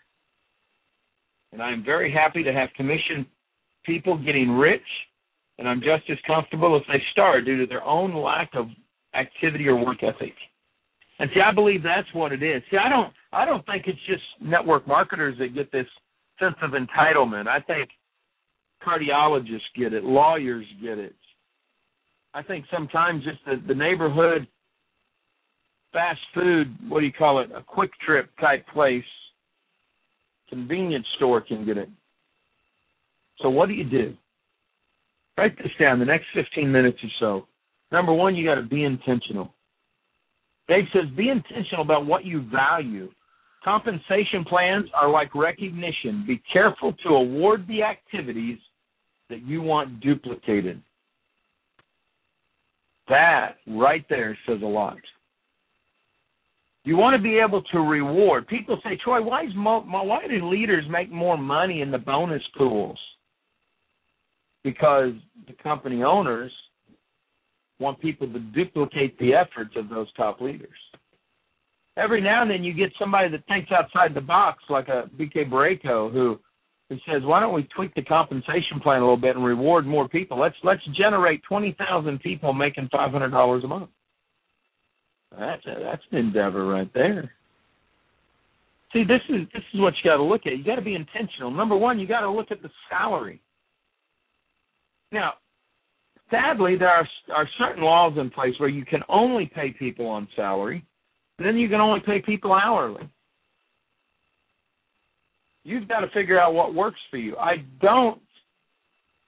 And 1.51 1.61
I 1.61 1.71
am 1.71 1.83
very 1.83 2.11
happy 2.11 2.43
to 2.43 2.53
have 2.53 2.69
commissioned 2.75 3.25
people 3.85 4.17
getting 4.17 4.51
rich, 4.51 4.81
and 5.59 5.69
I'm 5.69 5.81
just 5.81 6.09
as 6.09 6.17
comfortable 6.25 6.75
if 6.77 6.83
they 6.87 7.01
start 7.11 7.45
due 7.45 7.57
to 7.57 7.67
their 7.67 7.83
own 7.83 8.15
lack 8.15 8.49
of 8.55 8.67
activity 9.13 9.67
or 9.67 9.75
work 9.75 10.01
ethic. 10.01 10.33
And 11.19 11.29
see, 11.33 11.41
I 11.41 11.53
believe 11.53 11.83
that's 11.83 12.07
what 12.13 12.31
it 12.31 12.41
is. 12.41 12.63
See, 12.71 12.77
I 12.77 12.89
don't, 12.89 13.13
I 13.31 13.45
don't 13.45 13.65
think 13.67 13.83
it's 13.85 13.99
just 14.07 14.23
network 14.41 14.87
marketers 14.87 15.37
that 15.37 15.53
get 15.53 15.71
this 15.71 15.85
sense 16.39 16.55
of 16.63 16.71
entitlement. 16.71 17.47
I 17.47 17.59
think 17.59 17.89
cardiologists 18.83 19.59
get 19.77 19.93
it, 19.93 20.03
lawyers 20.03 20.65
get 20.81 20.97
it, 20.97 21.13
I 22.33 22.43
think 22.43 22.65
sometimes 22.71 23.23
just 23.23 23.39
the, 23.45 23.61
the 23.67 23.73
neighborhood 23.73 24.47
fast 25.91 26.19
food, 26.33 26.75
what 26.87 26.99
do 26.99 27.05
you 27.05 27.13
call 27.13 27.39
it, 27.39 27.49
a 27.55 27.63
quick 27.63 27.91
trip 28.05 28.29
type 28.39 28.65
place, 28.71 29.03
convenience 30.47 31.07
store 31.15 31.41
can 31.41 31.65
get 31.65 31.77
it. 31.77 31.89
So 33.41 33.49
what 33.49 33.67
do 33.67 33.73
you 33.73 33.83
do? 33.83 34.15
Write 35.39 35.57
this 35.57 35.71
down 35.79 35.99
the 35.99 36.05
next 36.05 36.25
15 36.33 36.69
minutes 36.69 36.97
or 37.01 37.09
so. 37.17 37.47
Number 37.93 38.11
one, 38.11 38.35
you 38.35 38.45
got 38.45 38.55
to 38.55 38.61
be 38.61 38.83
intentional. 38.83 39.53
Dave 40.67 40.83
says, 40.91 41.03
be 41.15 41.29
intentional 41.29 41.81
about 41.81 42.05
what 42.05 42.25
you 42.25 42.43
value. 42.51 43.09
Compensation 43.63 44.43
plans 44.43 44.89
are 44.93 45.09
like 45.09 45.33
recognition. 45.33 46.25
Be 46.27 46.41
careful 46.51 46.91
to 47.03 47.09
award 47.11 47.65
the 47.69 47.83
activities 47.83 48.57
that 49.29 49.41
you 49.43 49.61
want 49.61 50.01
duplicated. 50.01 50.81
That 53.07 53.55
right 53.65 54.03
there 54.09 54.37
says 54.45 54.59
a 54.61 54.65
lot. 54.65 54.97
You 56.83 56.97
want 56.97 57.15
to 57.15 57.23
be 57.23 57.39
able 57.39 57.61
to 57.71 57.79
reward. 57.79 58.45
People 58.49 58.77
say, 58.83 58.99
Troy, 59.01 59.21
why 59.21 59.45
is 59.45 59.51
mo- 59.55 59.85
why 59.87 60.27
do 60.27 60.49
leaders 60.49 60.83
make 60.89 61.09
more 61.09 61.37
money 61.37 61.79
in 61.79 61.91
the 61.91 61.97
bonus 61.97 62.43
pools? 62.57 62.99
Because 64.63 65.13
the 65.47 65.53
company 65.63 66.03
owners 66.03 66.51
want 67.79 67.99
people 68.01 68.27
to 68.31 68.39
duplicate 68.39 69.17
the 69.19 69.33
efforts 69.33 69.71
of 69.77 69.89
those 69.89 70.11
top 70.13 70.41
leaders. 70.41 70.69
Every 71.97 72.21
now 72.21 72.41
and 72.41 72.51
then 72.51 72.63
you 72.63 72.73
get 72.73 72.91
somebody 72.99 73.29
that 73.29 73.45
thinks 73.47 73.71
outside 73.71 74.13
the 74.13 74.21
box, 74.21 74.63
like 74.69 74.87
a 74.87 75.09
BK 75.17 75.49
Boreyko, 75.49 76.11
who 76.11 76.39
who 76.89 76.97
says, 77.07 77.23
"Why 77.23 77.39
don't 77.39 77.53
we 77.53 77.63
tweak 77.75 77.93
the 77.93 78.01
compensation 78.01 78.79
plan 78.81 79.01
a 79.01 79.01
little 79.01 79.17
bit 79.17 79.35
and 79.35 79.45
reward 79.45 79.85
more 79.85 80.07
people? 80.07 80.39
Let's 80.39 80.55
let's 80.63 80.81
generate 80.97 81.41
twenty 81.43 81.75
thousand 81.77 82.19
people 82.19 82.53
making 82.53 82.89
five 82.91 83.11
hundred 83.11 83.31
dollars 83.31 83.63
a 83.63 83.67
month." 83.67 83.89
That's 85.37 85.65
a, 85.65 85.75
that's 85.83 86.01
an 86.11 86.17
endeavor 86.17 86.65
right 86.65 86.91
there. 86.93 87.31
See, 88.93 89.03
this 89.03 89.21
is 89.29 89.47
this 89.53 89.63
is 89.73 89.79
what 89.79 89.93
you 90.01 90.09
got 90.09 90.17
to 90.17 90.23
look 90.23 90.47
at. 90.47 90.57
You 90.57 90.63
got 90.63 90.75
to 90.75 90.81
be 90.81 90.95
intentional. 90.95 91.51
Number 91.51 91.77
one, 91.77 91.99
you 91.99 92.07
got 92.07 92.21
to 92.21 92.31
look 92.31 92.49
at 92.49 92.61
the 92.61 92.69
salary. 92.89 93.41
Now, 95.11 95.33
sadly, 96.29 96.75
there 96.77 96.89
are 96.89 97.07
are 97.33 97.47
certain 97.57 97.83
laws 97.83 98.13
in 98.17 98.29
place 98.29 98.53
where 98.59 98.69
you 98.69 98.85
can 98.85 99.01
only 99.09 99.51
pay 99.53 99.71
people 99.71 100.07
on 100.07 100.27
salary, 100.35 100.85
then 101.37 101.57
you 101.57 101.69
can 101.69 101.81
only 101.81 102.01
pay 102.05 102.21
people 102.21 102.53
hourly 102.53 103.09
you've 105.63 105.87
got 105.87 105.99
to 105.99 106.09
figure 106.09 106.39
out 106.39 106.53
what 106.53 106.73
works 106.73 106.99
for 107.09 107.17
you. 107.17 107.35
I 107.37 107.57
don't 107.81 108.21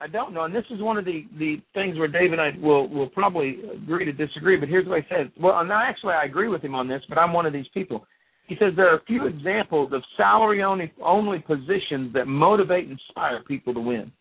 I 0.04 0.08
don't 0.08 0.34
know, 0.34 0.46
and 0.46 0.56
this 0.56 0.66
is 0.72 0.82
one 0.82 0.98
of 0.98 1.06
the 1.06 1.26
the 1.38 1.62
things 1.74 1.98
where 1.98 2.08
Dave 2.08 2.32
and 2.32 2.42
I 2.42 2.52
will 2.60 2.90
will 2.90 3.10
probably 3.10 3.60
agree 3.74 4.06
to 4.06 4.12
disagree. 4.12 4.58
But 4.58 4.70
here's 4.70 4.88
what 4.88 4.98
I 4.98 5.08
said. 5.10 5.32
Well, 5.40 5.64
now 5.64 5.82
actually 5.82 6.14
I 6.14 6.26
agree 6.26 6.48
with 6.48 6.64
him 6.64 6.74
on 6.74 6.88
this, 6.88 7.04
but 7.08 7.18
I'm 7.18 7.34
one 7.34 7.46
of 7.46 7.54
these 7.54 7.68
people. 7.74 8.06
He 8.48 8.56
says 8.56 8.74
there 8.76 8.92
are 8.92 8.98
a 8.98 9.04
few 9.06 9.28
examples 9.28 9.94
of 9.94 10.02
salary 10.18 10.64
only 10.64 10.92
only 11.04 11.40
positions 11.40 12.14
that 12.14 12.26
motivate 12.28 12.86
and 12.86 12.94
inspire 12.94 13.44
people 13.48 13.74
to 13.76 13.80
win. 13.80 14.12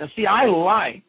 Now, 0.00 0.06
see, 0.16 0.24
I 0.26 0.46
liked 0.46 1.04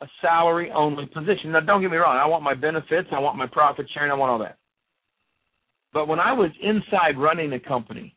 a 0.00 0.06
salary 0.20 0.70
only 0.74 1.06
position. 1.06 1.52
Now, 1.52 1.60
don't 1.60 1.82
get 1.82 1.90
me 1.90 1.96
wrong. 1.96 2.16
I 2.16 2.26
want 2.26 2.44
my 2.44 2.54
benefits. 2.54 3.08
I 3.12 3.18
want 3.18 3.36
my 3.36 3.48
profit 3.48 3.86
sharing. 3.92 4.12
I 4.12 4.14
want 4.14 4.30
all 4.30 4.38
that. 4.38 4.56
But 5.92 6.08
when 6.08 6.20
I 6.20 6.32
was 6.32 6.50
inside 6.62 7.18
running 7.18 7.52
a 7.52 7.60
company, 7.60 8.16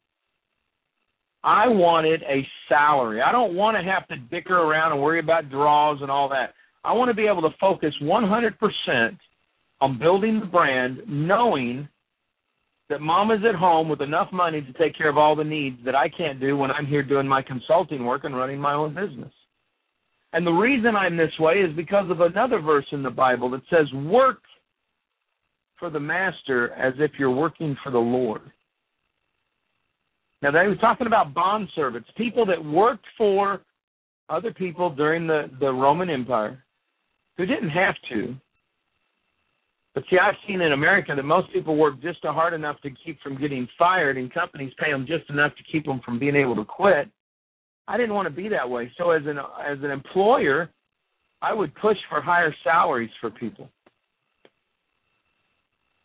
I 1.44 1.68
wanted 1.68 2.24
a 2.24 2.48
salary. 2.70 3.22
I 3.22 3.32
don't 3.32 3.56
want 3.56 3.76
to 3.76 3.84
have 3.84 4.08
to 4.08 4.18
dicker 4.18 4.58
around 4.58 4.94
and 4.94 5.02
worry 5.02 5.20
about 5.20 5.50
draws 5.50 6.00
and 6.02 6.10
all 6.10 6.30
that. 6.30 6.54
I 6.84 6.94
want 6.94 7.10
to 7.10 7.16
be 7.16 7.28
able 7.28 7.42
to 7.42 7.56
focus 7.60 7.94
100% 8.02 9.18
on 9.82 10.00
building 10.00 10.40
the 10.40 10.46
brand, 10.46 11.02
knowing 11.08 11.88
that 12.90 13.02
mama's 13.02 13.42
at 13.48 13.56
home 13.56 13.90
with 13.90 14.02
enough 14.02 14.32
money 14.32 14.62
to 14.62 14.74
take 14.74 14.96
care 14.96 15.10
of 15.10 15.18
all 15.18 15.36
the 15.36 15.44
needs 15.44 15.78
that 15.86 15.96
I 15.96 16.08
can't 16.08 16.40
do 16.40 16.56
when 16.56 16.72
I'm 16.72 16.86
here 16.86 17.04
doing 17.04 17.28
my 17.28 17.42
consulting 17.42 18.06
work 18.06 18.24
and 18.24 18.38
running 18.38 18.60
my 18.60 18.74
own 18.74 18.94
business. 18.94 19.32
And 20.36 20.46
the 20.46 20.52
reason 20.52 20.98
I'm 20.98 21.16
this 21.16 21.32
way 21.40 21.60
is 21.60 21.74
because 21.78 22.12
of 22.12 22.20
another 22.20 22.60
verse 22.60 22.86
in 22.92 23.02
the 23.02 23.10
Bible 23.10 23.50
that 23.52 23.62
says, 23.70 23.88
Work 23.94 24.42
for 25.80 25.90
the 25.90 26.00
master 26.00 26.74
as 26.74 26.94
if 27.00 27.12
you're 27.18 27.32
working 27.32 27.78
for 27.82 27.90
the 27.90 27.98
Lord. 27.98 28.42
Now 30.42 30.52
they 30.52 30.68
were 30.68 30.76
talking 30.76 31.08
about 31.08 31.34
bond 31.34 31.70
servants, 31.74 32.10
people 32.18 32.46
that 32.48 32.64
worked 32.64 33.06
for 33.18 33.62
other 34.28 34.54
people 34.54 34.90
during 34.90 35.26
the, 35.26 35.50
the 35.62 35.72
Roman 35.72 36.10
Empire 36.10 36.62
who 37.38 37.46
didn't 37.46 37.70
have 37.70 37.96
to. 38.10 38.36
But 39.94 40.04
see, 40.10 40.18
I've 40.22 40.36
seen 40.50 40.60
in 40.60 40.74
America 40.74 41.14
that 41.16 41.24
most 41.24 41.48
people 41.54 41.78
work 41.78 42.02
just 42.02 42.20
hard 42.24 42.54
enough 42.54 42.82
to 42.82 42.90
keep 43.06 43.22
from 43.22 43.40
getting 43.40 43.70
fired, 43.80 44.18
and 44.18 44.34
companies 44.34 44.74
pay 44.78 44.92
them 44.92 45.06
just 45.08 45.30
enough 45.30 45.54
to 45.56 45.64
keep 45.72 45.86
them 45.86 46.02
from 46.04 46.20
being 46.20 46.36
able 46.36 46.58
to 46.58 46.66
quit. 46.66 47.08
I 47.88 47.98
didn't 47.98 48.16
want 48.16 48.28
to 48.28 48.34
be 48.34 48.50
that 48.50 48.70
way. 48.70 48.92
So 48.98 49.12
as 49.12 49.24
an 49.26 49.38
as 49.38 49.78
an 49.84 49.92
employer, 49.92 50.70
I 51.42 51.54
would 51.54 51.74
push 51.76 51.98
for 52.10 52.22
higher 52.22 52.54
salaries 52.64 53.12
for 53.22 53.30
people. 53.30 53.70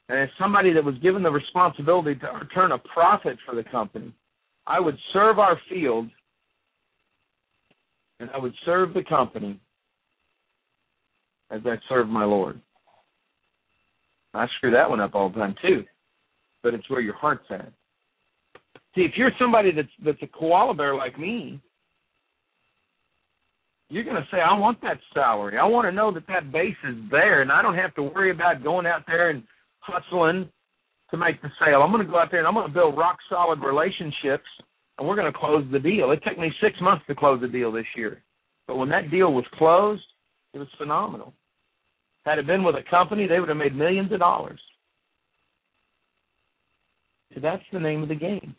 And 0.09 0.19
as 0.19 0.29
somebody 0.39 0.73
that 0.73 0.85
was 0.85 0.97
given 0.99 1.23
the 1.23 1.31
responsibility 1.31 2.19
to 2.21 2.41
earn 2.57 2.73
a 2.73 2.79
profit 2.79 3.39
for 3.47 3.55
the 3.55 3.63
company, 3.63 4.13
I 4.67 4.81
would 4.81 4.99
serve 5.13 5.39
our 5.39 5.59
field 5.69 6.09
and 8.19 8.29
I 8.35 8.39
would 8.39 8.55
serve 8.65 8.93
the 8.93 9.05
company 9.05 9.59
as 11.51 11.61
I 11.65 11.77
serve 11.89 12.09
my 12.09 12.25
Lord. 12.25 12.61
I 14.35 14.47
screw 14.57 14.71
that 14.73 14.89
one 14.89 15.01
up 15.01 15.15
all 15.15 15.31
the 15.31 15.39
time 15.39 15.55
too, 15.63 15.85
but 16.63 16.75
it's 16.75 16.89
where 16.91 17.01
your 17.01 17.15
heart's 17.15 17.47
at. 17.51 17.73
See, 18.95 19.03
if 19.03 19.13
you're 19.17 19.33
somebody 19.39 19.73
that's 19.73 19.89
that's 20.05 20.23
a 20.23 20.27
koala 20.27 20.75
bear 20.75 20.95
like 20.95 21.19
me, 21.19 21.61
you're 23.91 24.05
going 24.05 24.17
to 24.17 24.29
say, 24.31 24.39
"I 24.41 24.57
want 24.59 24.81
that 24.83 24.99
salary. 25.13 25.59
I 25.59 25.67
want 25.67 25.87
to 25.87 25.93
know 25.93 26.13
that 26.13 26.27
that 26.29 26.53
base 26.53 26.77
is 26.89 26.97
there, 27.11 27.43
and 27.43 27.53
I 27.53 27.61
don't 27.61 27.75
have 27.75 27.95
to 27.97 28.03
worry 28.03 28.31
about 28.31 28.63
going 28.63 28.87
out 28.87 29.03
there 29.07 29.31
and 29.31 29.43
hustling 29.81 30.49
to 31.11 31.17
make 31.17 31.43
the 31.43 31.51
sale. 31.65 31.83
I'm 31.83 31.91
going 31.93 32.07
to 32.07 32.11
go 32.11 32.19
out 32.19 32.31
there 32.31 32.39
and 32.39 32.47
I'm 32.47 32.55
going 32.55 32.69
to 32.69 32.73
build 32.73 32.97
rock 32.97 33.19
solid 33.29 33.61
relationships, 33.61 34.47
and 34.99 35.07
we're 35.07 35.17
going 35.17 35.31
to 35.31 35.39
close 35.39 35.65
the 35.73 35.79
deal. 35.79 36.13
It 36.13 36.23
took 36.27 36.39
me 36.39 36.53
six 36.63 36.81
months 36.81 37.05
to 37.09 37.15
close 37.15 37.41
the 37.41 37.49
deal 37.49 37.73
this 37.73 37.87
year, 37.97 38.23
but 38.67 38.77
when 38.77 38.89
that 38.91 39.11
deal 39.11 39.33
was 39.33 39.45
closed, 39.55 40.05
it 40.55 40.59
was 40.59 40.69
phenomenal. 40.79 41.35
Had 42.25 42.39
it 42.39 42.47
been 42.47 42.65
with 42.65 42.77
a 42.77 42.89
company, 42.89 43.27
they 43.27 43.41
would 43.41 43.49
have 43.49 43.59
made 43.59 43.75
millions 43.75 44.13
of 44.13 44.21
dollars. 44.21 44.61
So 47.35 47.41
that's 47.41 47.63
the 47.73 47.81
name 47.81 48.03
of 48.03 48.09
the 48.09 48.15
game. 48.15 48.55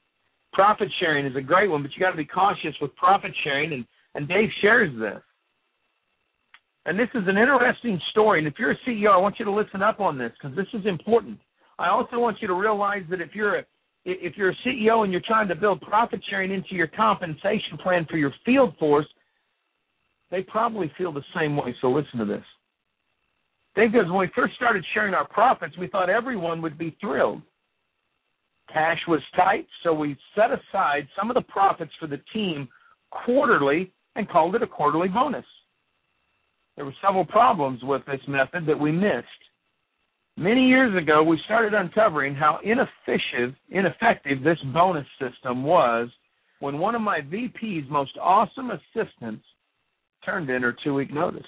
Profit 0.54 0.90
sharing 1.00 1.26
is 1.26 1.36
a 1.36 1.42
great 1.42 1.70
one, 1.70 1.82
but 1.82 1.92
you 1.94 2.00
got 2.00 2.12
to 2.12 2.18
be 2.18 2.26
cautious 2.26 2.76
with 2.82 2.96
profit 2.96 3.32
sharing, 3.44 3.72
and 3.72 3.86
and 4.16 4.28
Dave 4.28 4.50
shares 4.62 4.92
this. 5.00 5.22
And 6.86 6.98
this 6.98 7.10
is 7.14 7.24
an 7.28 7.38
interesting 7.38 8.00
story. 8.10 8.40
And 8.40 8.48
if 8.48 8.56
you're 8.58 8.72
a 8.72 8.78
CEO, 8.88 9.12
I 9.12 9.18
want 9.18 9.38
you 9.40 9.46
to 9.46 9.52
listen 9.52 9.84
up 9.84 10.00
on 10.00 10.18
this 10.18 10.32
because 10.42 10.56
this 10.56 10.68
is 10.74 10.86
important. 10.86 11.38
I 11.78 11.90
also 11.90 12.20
want 12.20 12.42
you 12.42 12.48
to 12.48 12.54
realize 12.54 13.04
that 13.10 13.22
if 13.22 13.36
you're 13.36 13.60
a 13.60 13.66
if 14.04 14.36
you're 14.36 14.50
a 14.50 14.56
CEO 14.66 15.04
and 15.04 15.12
you're 15.12 15.22
trying 15.28 15.48
to 15.48 15.54
build 15.54 15.80
profit 15.82 16.22
sharing 16.28 16.52
into 16.52 16.74
your 16.74 16.88
compensation 16.88 17.78
plan 17.84 18.08
for 18.10 18.18
your 18.18 18.34
field 18.44 18.76
force, 18.80 19.06
they 20.32 20.42
probably 20.42 20.92
feel 20.98 21.12
the 21.12 21.24
same 21.38 21.56
way. 21.56 21.76
So 21.82 21.92
listen 21.92 22.18
to 22.18 22.26
this. 22.26 22.44
Dave 23.76 23.94
goes, 23.94 24.08
when 24.08 24.18
we 24.18 24.30
first 24.36 24.56
started 24.56 24.84
sharing 24.96 25.14
our 25.14 25.28
profits, 25.28 25.78
we 25.78 25.88
thought 25.88 26.10
everyone 26.10 26.64
would 26.64 26.80
be 26.80 26.98
thrilled. 27.00 27.44
Cash 28.74 29.00
was 29.08 29.22
tight, 29.36 29.68
so 29.84 29.94
we 29.94 30.18
set 30.36 30.50
aside 30.52 31.08
some 31.16 31.30
of 31.30 31.36
the 31.36 31.42
profits 31.42 31.92
for 32.00 32.08
the 32.08 32.20
team 32.34 32.68
quarterly 33.12 33.92
and 34.16 34.30
called 34.30 34.56
it 34.56 34.64
a 34.64 34.68
quarterly 34.68 35.08
bonus. 35.08 35.46
There 36.76 36.86
were 36.86 36.96
several 37.06 37.26
problems 37.26 37.82
with 37.84 38.02
this 38.06 38.22
method 38.28 38.66
that 38.68 38.80
we 38.80 38.92
missed. 38.92 39.28
Many 40.38 40.68
years 40.68 40.96
ago, 41.02 41.24
we 41.24 41.40
started 41.46 41.74
uncovering 41.74 42.34
how 42.34 42.60
inefficient, 42.64 43.56
ineffective 43.70 44.44
this 44.44 44.58
bonus 44.74 45.06
system 45.20 45.64
was 45.64 46.10
when 46.60 46.80
one 46.80 46.96
of 46.96 47.02
my 47.02 47.22
VP's 47.22 47.84
most 47.90 48.18
awesome 48.22 48.72
assistants 48.72 49.44
turned 50.26 50.50
in 50.50 50.62
her 50.62 50.76
two 50.84 50.94
week 50.94 51.14
notice. 51.14 51.46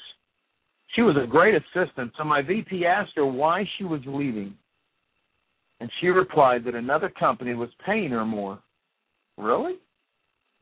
She 0.95 1.01
was 1.01 1.15
a 1.15 1.27
great 1.27 1.55
assistant, 1.55 2.11
so 2.17 2.23
my 2.23 2.41
VP 2.41 2.85
asked 2.85 3.13
her 3.15 3.25
why 3.25 3.67
she 3.77 3.83
was 3.83 4.01
leaving. 4.05 4.53
And 5.79 5.89
she 5.99 6.07
replied 6.07 6.63
that 6.65 6.75
another 6.75 7.09
company 7.09 7.55
was 7.55 7.69
paying 7.85 8.11
her 8.11 8.25
more. 8.25 8.59
Really? 9.37 9.75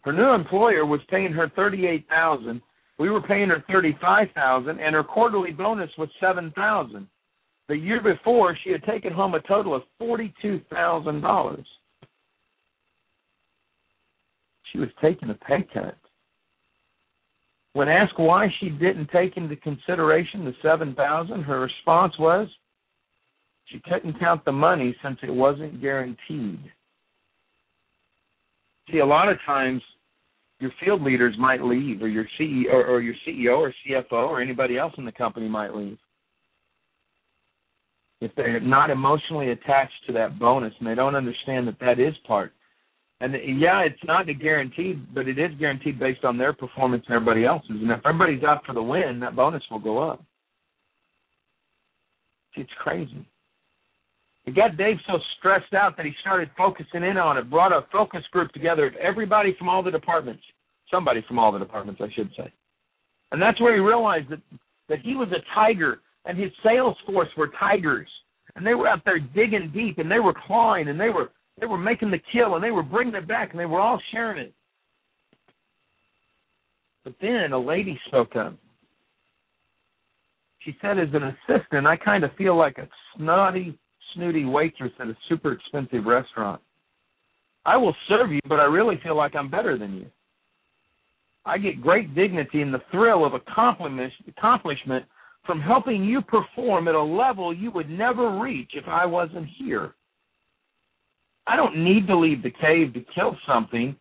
Her 0.02 0.14
new 0.14 0.32
employer 0.32 0.86
was 0.86 1.02
paying 1.10 1.32
her 1.32 1.50
thirty-eight 1.56 2.08
thousand. 2.10 2.62
We 2.98 3.10
were 3.10 3.22
paying 3.22 3.50
her 3.50 3.64
thirty-five 3.72 4.30
thousand, 4.34 4.80
and 4.80 4.96
her 4.96 5.04
quarterly 5.04 5.52
bonus 5.52 5.92
was 5.98 6.10
seven 6.20 6.52
thousand. 6.56 7.08
The 7.68 7.78
year 7.78 8.02
before, 8.02 8.58
she 8.64 8.72
had 8.72 8.84
taken 8.84 9.14
home 9.14 9.36
a 9.36 9.42
total 9.42 9.76
of 9.76 9.84
forty-two 10.00 10.62
thousand 10.72 11.22
dollars. 11.22 11.66
She 14.72 14.80
was 14.80 14.90
taking 15.02 15.30
a 15.30 15.34
pay 15.34 15.68
cut. 15.74 15.98
When 17.74 17.88
asked 17.88 18.18
why 18.20 18.48
she 18.60 18.70
didn't 18.70 19.10
take 19.12 19.38
into 19.38 19.56
consideration 19.56 20.44
the 20.44 20.54
seven 20.62 20.96
thousand, 20.96 21.44
her 21.44 21.60
response 21.60 22.14
was 22.20 22.48
she 23.66 23.80
couldn't 23.90 24.20
count 24.20 24.44
the 24.46 24.52
money 24.52 24.96
since 25.04 25.18
it 25.24 25.34
wasn't 25.34 25.82
guaranteed. 25.82 26.60
See, 28.90 29.00
a 29.00 29.06
lot 29.06 29.30
of 29.30 29.38
times 29.46 29.82
your 30.60 30.72
field 30.84 31.02
leaders 31.02 31.36
might 31.38 31.62
leave, 31.62 32.02
or 32.02 32.08
your 32.08 32.26
CEO, 32.40 32.72
or, 32.72 32.86
or 32.86 33.02
your 33.02 33.16
CEO, 33.28 33.58
or 33.58 33.74
CFO, 33.86 34.30
or 34.30 34.42
anybody 34.42 34.78
else 34.78 34.94
in 34.98 35.06
the 35.06 35.12
company 35.12 35.48
might 35.48 35.76
leave. 35.76 35.98
If 38.22 38.32
they're 38.36 38.60
not 38.60 38.90
emotionally 38.90 39.50
attached 39.50 40.06
to 40.08 40.14
that 40.14 40.38
bonus 40.38 40.74
and 40.80 40.88
they 40.88 40.96
don't 40.96 41.16
understand 41.16 41.68
that 41.68 41.80
that 41.80 42.00
is 42.00 42.14
part 42.28 42.54
and 43.22 43.36
yeah, 43.60 43.82
it's 43.82 44.04
not 44.04 44.28
a 44.30 44.34
guaranteed, 44.34 45.14
but 45.14 45.28
it 45.28 45.38
is 45.38 45.52
guaranteed 45.60 46.00
based 46.00 46.26
on 46.26 46.40
their 46.40 46.54
performance 46.54 47.04
and 47.08 47.16
everybody 47.16 47.46
else's. 47.46 47.70
And 47.70 47.92
if 47.92 48.00
everybody's 48.04 48.44
out 48.44 48.66
for 48.66 48.74
the 48.74 48.82
win, 48.82 49.20
that 49.20 49.36
bonus 49.36 49.62
will 49.70 49.80
go 49.80 50.00
up. 50.00 50.24
It's 52.56 52.72
crazy. 52.80 53.26
It 54.46 54.56
got 54.56 54.78
Dave 54.78 54.98
so 55.08 55.20
stressed 55.38 55.74
out 55.74 55.96
that 55.98 56.06
he 56.06 56.14
started 56.22 56.50
focusing 56.58 57.04
in 57.04 57.18
on 57.18 57.38
it, 57.38 57.50
brought 57.50 57.72
a 57.72 57.86
focus 57.92 58.24
group 58.32 58.52
together 58.54 58.92
everybody 59.00 59.56
from 59.58 59.70
all 59.70 59.84
the 59.84 59.92
departments, 59.92 60.44
somebody 60.90 61.24
from 61.28 61.38
all 61.38 61.52
the 61.52 61.60
departments, 61.60 62.02
I 62.04 62.12
should 62.14 62.32
say. 62.36 62.52
And 63.32 63.42
that's 63.42 63.62
where 63.62 63.76
he 63.76 63.80
realized 63.80 64.30
that, 64.30 64.42
that 64.90 65.00
he 65.00 65.16
was 65.16 65.30
a 65.32 65.44
tiger 65.54 66.00
and 66.26 66.38
his 66.38 66.52
sales 66.64 66.98
force 67.06 67.30
were 67.38 67.52
tigers. 67.60 68.08
And 68.56 68.66
they 68.66 68.74
were 68.74 68.88
out 68.88 69.04
there 69.06 69.20
digging 69.20 69.72
deep 69.74 70.00
and 70.00 70.12
they 70.12 70.20
were 70.20 70.36
clawing 70.48 70.90
and 70.90 71.00
they 71.00 71.10
were 71.10 71.32
they 71.60 71.68
were 71.68 71.78
making 71.78 72.12
the 72.12 72.20
kill 72.32 72.56
and 72.56 72.64
they 72.64 72.72
were 72.72 72.84
bringing 72.84 73.14
it 73.14 73.28
back 73.28 73.52
and 73.52 73.60
they 73.60 73.66
were 73.66 73.80
all 73.80 74.02
sharing 74.12 74.40
it. 74.40 74.54
But 77.04 77.14
then 77.22 77.52
a 77.52 77.60
lady 77.60 78.00
spoke 78.08 78.36
up. 78.36 78.56
She 80.60 80.76
said, 80.82 81.00
as 81.00 81.10
an 81.14 81.36
assistant, 81.50 81.88
I 81.88 81.98
kind 81.98 82.24
of 82.24 82.32
feel 82.36 82.56
like 82.56 82.78
a 82.78 82.88
snotty, 83.16 83.78
snooty 84.14 84.46
waitress 84.46 84.92
at 85.00 85.08
a 85.08 85.18
super 85.30 85.52
expensive 85.54 86.06
restaurant. 86.06 86.62
I 87.66 87.78
will 87.78 87.96
serve 88.08 88.32
you, 88.32 88.40
but 88.48 88.60
I 88.60 88.66
really 88.66 89.00
feel 89.04 89.16
like 89.16 89.36
I'm 89.36 89.50
better 89.50 89.78
than 89.78 89.94
you. 89.96 90.08
I 91.46 91.58
get 91.58 91.82
great 91.82 92.14
dignity 92.16 92.62
and 92.62 92.74
the 92.74 92.82
thrill 92.92 93.26
of 93.26 93.34
accomplishment 93.34 95.06
from 95.46 95.60
helping 95.60 96.04
you 96.04 96.22
perform 96.22 96.88
at 96.88 96.96
a 96.96 97.02
level 97.02 97.54
you 97.54 97.72
would 97.72 97.90
never 97.90 98.40
reach 98.40 98.72
if 98.74 98.88
I 98.88 99.06
wasn't 99.06 99.48
here. 99.58 99.94
I 101.48 101.56
don't 101.56 101.84
need 101.84 102.08
to 102.08 102.18
leave 102.18 102.44
the 102.44 102.52
cave 102.52 102.94
to 102.94 103.04
kill 103.14 103.36
something. 103.48 103.96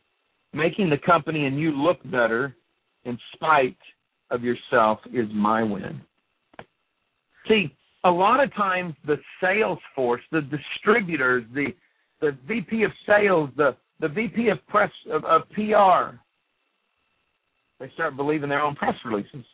Making 0.53 0.91
the 0.91 0.99
company 0.99 1.47
and 1.47 1.59
you 1.59 1.71
look 1.71 1.99
better 2.11 2.55
in 3.05 3.19
spite 3.35 3.79
of 4.31 4.43
yourself 4.43 4.99
is 5.13 5.27
my 5.33 5.63
win. 5.63 6.01
See, 7.49 7.75
a 8.05 8.11
lot 8.11 8.43
of 8.43 8.53
times 8.55 8.95
the 9.07 9.17
sales 9.43 9.79
force, 9.95 10.23
the 10.33 10.43
distributors, 10.43 11.45
the 11.55 11.69
the 12.21 12.37
VP 12.47 12.83
of 12.83 12.91
sales, 13.07 13.51
the 13.57 13.77
the 14.01 14.09
VP 14.09 14.49
of 14.49 14.59
press 14.69 14.91
of, 15.11 15.25
of 15.25 15.43
PR, 15.51 16.17
they 17.79 17.91
start 17.95 18.17
believing 18.17 18.49
their 18.49 18.61
own 18.63 18.75
press 18.75 18.95
releases. 19.05 19.45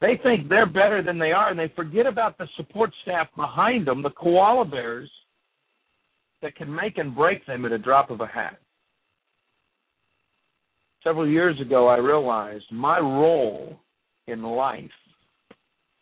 They 0.00 0.18
think 0.22 0.48
they're 0.48 0.66
better 0.66 1.02
than 1.02 1.18
they 1.18 1.32
are, 1.32 1.50
and 1.50 1.58
they 1.58 1.72
forget 1.76 2.06
about 2.06 2.38
the 2.38 2.48
support 2.56 2.90
staff 3.02 3.28
behind 3.36 3.86
them, 3.86 4.02
the 4.02 4.10
koala 4.10 4.64
bears 4.64 5.10
that 6.40 6.56
can 6.56 6.74
make 6.74 6.96
and 6.96 7.14
break 7.14 7.44
them 7.46 7.66
at 7.66 7.72
a 7.72 7.78
drop 7.78 8.10
of 8.10 8.20
a 8.20 8.26
hat. 8.26 8.58
Several 11.04 11.28
years 11.28 11.60
ago, 11.60 11.86
I 11.86 11.96
realized 11.96 12.64
my 12.70 12.98
role 12.98 13.78
in 14.26 14.42
life 14.42 14.90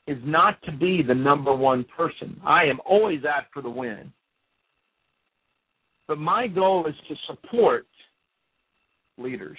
is 0.08 0.18
not 0.24 0.60
to 0.62 0.72
be 0.72 1.02
the 1.02 1.14
number 1.14 1.54
one 1.54 1.84
person. 1.96 2.40
I 2.44 2.64
am 2.64 2.80
always 2.86 3.24
out 3.24 3.44
for 3.52 3.62
the 3.62 3.70
win. 3.70 4.12
But 6.08 6.18
my 6.18 6.46
goal 6.46 6.86
is 6.86 6.94
to 7.08 7.14
support 7.26 7.86
leaders. 9.18 9.58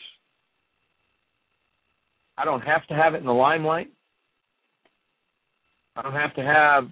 I 2.36 2.46
don't 2.46 2.62
have 2.62 2.88
to 2.88 2.96
have 2.96 3.14
it 3.14 3.18
in 3.18 3.26
the 3.26 3.32
limelight. 3.32 3.92
I 5.96 6.02
don't 6.02 6.14
have 6.14 6.34
to 6.36 6.42
have 6.42 6.90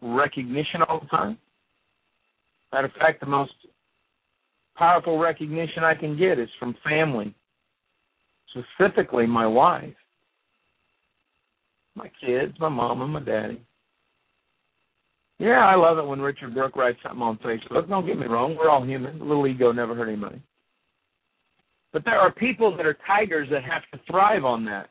recognition 0.00 0.80
all 0.88 1.00
the 1.00 1.06
time. 1.06 1.36
Matter 2.72 2.86
of 2.86 2.92
fact, 2.92 3.20
the 3.20 3.26
most 3.26 3.52
powerful 4.76 5.18
recognition 5.18 5.84
I 5.84 5.94
can 5.94 6.16
get 6.16 6.38
is 6.38 6.48
from 6.58 6.76
family, 6.82 7.34
specifically 8.50 9.26
my 9.26 9.46
wife, 9.46 9.94
my 11.94 12.10
kids, 12.24 12.54
my 12.58 12.68
mom, 12.68 13.02
and 13.02 13.12
my 13.12 13.20
daddy. 13.20 13.60
Yeah, 15.38 15.66
I 15.66 15.74
love 15.74 15.98
it 15.98 16.06
when 16.06 16.20
Richard 16.20 16.54
Brooke 16.54 16.76
writes 16.76 16.98
something 17.02 17.22
on 17.22 17.38
Facebook. 17.38 17.88
Don't 17.88 18.06
get 18.06 18.18
me 18.18 18.26
wrong, 18.26 18.56
we're 18.56 18.70
all 18.70 18.84
human. 18.84 19.20
A 19.20 19.24
little 19.24 19.46
ego 19.46 19.72
never 19.72 19.94
hurt 19.94 20.08
anybody. 20.08 20.40
But 21.92 22.04
there 22.04 22.18
are 22.18 22.32
people 22.32 22.76
that 22.76 22.86
are 22.86 22.96
tigers 23.06 23.48
that 23.50 23.62
have 23.64 23.82
to 23.92 24.10
thrive 24.10 24.44
on 24.44 24.64
that. 24.66 24.90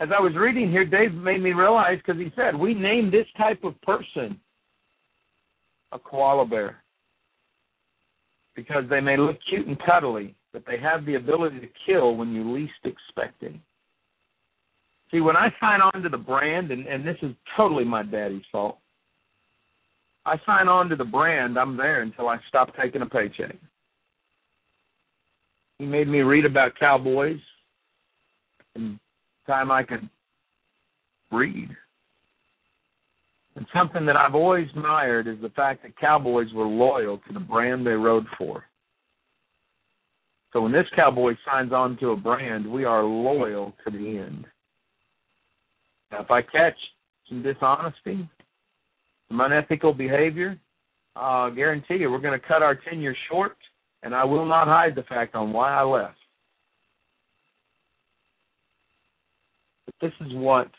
As 0.00 0.08
I 0.16 0.20
was 0.20 0.34
reading 0.36 0.70
here, 0.70 0.84
Dave 0.84 1.14
made 1.14 1.42
me 1.42 1.52
realize 1.52 1.98
because 1.98 2.20
he 2.20 2.32
said, 2.34 2.56
We 2.56 2.74
name 2.74 3.10
this 3.10 3.26
type 3.36 3.62
of 3.62 3.80
person 3.82 4.40
a 5.92 5.98
koala 5.98 6.44
bear 6.46 6.82
because 8.56 8.84
they 8.90 9.00
may 9.00 9.16
look 9.16 9.36
cute 9.48 9.66
and 9.66 9.78
cuddly, 9.84 10.34
but 10.52 10.64
they 10.66 10.78
have 10.78 11.04
the 11.06 11.14
ability 11.14 11.60
to 11.60 11.68
kill 11.86 12.16
when 12.16 12.32
you 12.32 12.52
least 12.52 12.72
expect 12.84 13.42
it. 13.42 13.54
See, 15.14 15.20
when 15.20 15.36
I 15.36 15.48
sign 15.60 15.80
on 15.80 16.02
to 16.02 16.08
the 16.08 16.18
brand, 16.18 16.72
and, 16.72 16.88
and 16.88 17.06
this 17.06 17.16
is 17.22 17.30
totally 17.56 17.84
my 17.84 18.02
daddy's 18.02 18.42
fault, 18.50 18.78
I 20.26 20.40
sign 20.44 20.66
on 20.66 20.88
to 20.88 20.96
the 20.96 21.04
brand, 21.04 21.56
I'm 21.56 21.76
there 21.76 22.02
until 22.02 22.28
I 22.28 22.38
stop 22.48 22.74
taking 22.74 23.00
a 23.00 23.06
paycheck. 23.06 23.54
He 25.78 25.86
made 25.86 26.08
me 26.08 26.22
read 26.22 26.44
about 26.44 26.72
cowboys 26.80 27.38
and 28.74 28.98
time 29.46 29.70
I 29.70 29.84
could 29.84 30.08
read. 31.30 31.68
And 33.54 33.66
something 33.72 34.06
that 34.06 34.16
I've 34.16 34.34
always 34.34 34.66
admired 34.70 35.28
is 35.28 35.40
the 35.40 35.50
fact 35.50 35.84
that 35.84 35.96
cowboys 35.96 36.52
were 36.52 36.66
loyal 36.66 37.18
to 37.28 37.32
the 37.32 37.38
brand 37.38 37.86
they 37.86 37.90
rode 37.90 38.26
for. 38.36 38.64
So 40.52 40.62
when 40.62 40.72
this 40.72 40.86
cowboy 40.96 41.34
signs 41.46 41.72
on 41.72 41.98
to 41.98 42.10
a 42.10 42.16
brand, 42.16 42.66
we 42.66 42.84
are 42.84 43.04
loyal 43.04 43.74
to 43.84 43.92
the 43.92 44.18
end. 44.18 44.46
If 46.20 46.30
I 46.30 46.42
catch 46.42 46.76
some 47.28 47.42
dishonesty, 47.42 48.28
some 49.28 49.40
unethical 49.40 49.92
behavior, 49.92 50.58
I 51.16 51.50
guarantee 51.50 51.96
you 51.96 52.10
we're 52.10 52.18
going 52.18 52.38
to 52.38 52.46
cut 52.46 52.62
our 52.62 52.74
tenure 52.74 53.16
short, 53.30 53.56
and 54.02 54.14
I 54.14 54.24
will 54.24 54.46
not 54.46 54.66
hide 54.66 54.94
the 54.94 55.04
fact 55.04 55.34
on 55.34 55.52
why 55.52 55.72
I 55.72 55.82
left. 55.82 56.16
But 59.86 59.94
this 60.00 60.12
is 60.26 60.34
what 60.34 60.70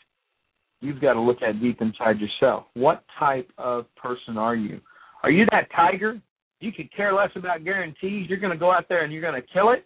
you've 0.80 1.00
got 1.00 1.14
to 1.14 1.20
look 1.20 1.42
at 1.42 1.60
deep 1.60 1.80
inside 1.80 2.18
yourself. 2.20 2.64
What 2.74 3.02
type 3.18 3.50
of 3.58 3.86
person 3.96 4.36
are 4.36 4.54
you? 4.54 4.80
Are 5.22 5.30
you 5.30 5.46
that 5.50 5.68
tiger? 5.74 6.20
You 6.60 6.72
could 6.72 6.94
care 6.94 7.12
less 7.12 7.30
about 7.34 7.64
guarantees. 7.64 8.28
You're 8.28 8.38
going 8.38 8.52
to 8.52 8.58
go 8.58 8.70
out 8.70 8.88
there 8.88 9.04
and 9.04 9.12
you're 9.12 9.22
going 9.22 9.40
to 9.40 9.48
kill 9.52 9.72
it? 9.72 9.84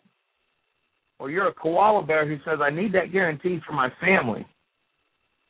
Or 1.18 1.30
you're 1.30 1.48
a 1.48 1.54
koala 1.54 2.04
bear 2.04 2.26
who 2.26 2.36
says, 2.44 2.60
I 2.62 2.70
need 2.70 2.92
that 2.94 3.12
guarantee 3.12 3.60
for 3.66 3.72
my 3.72 3.90
family. 4.00 4.46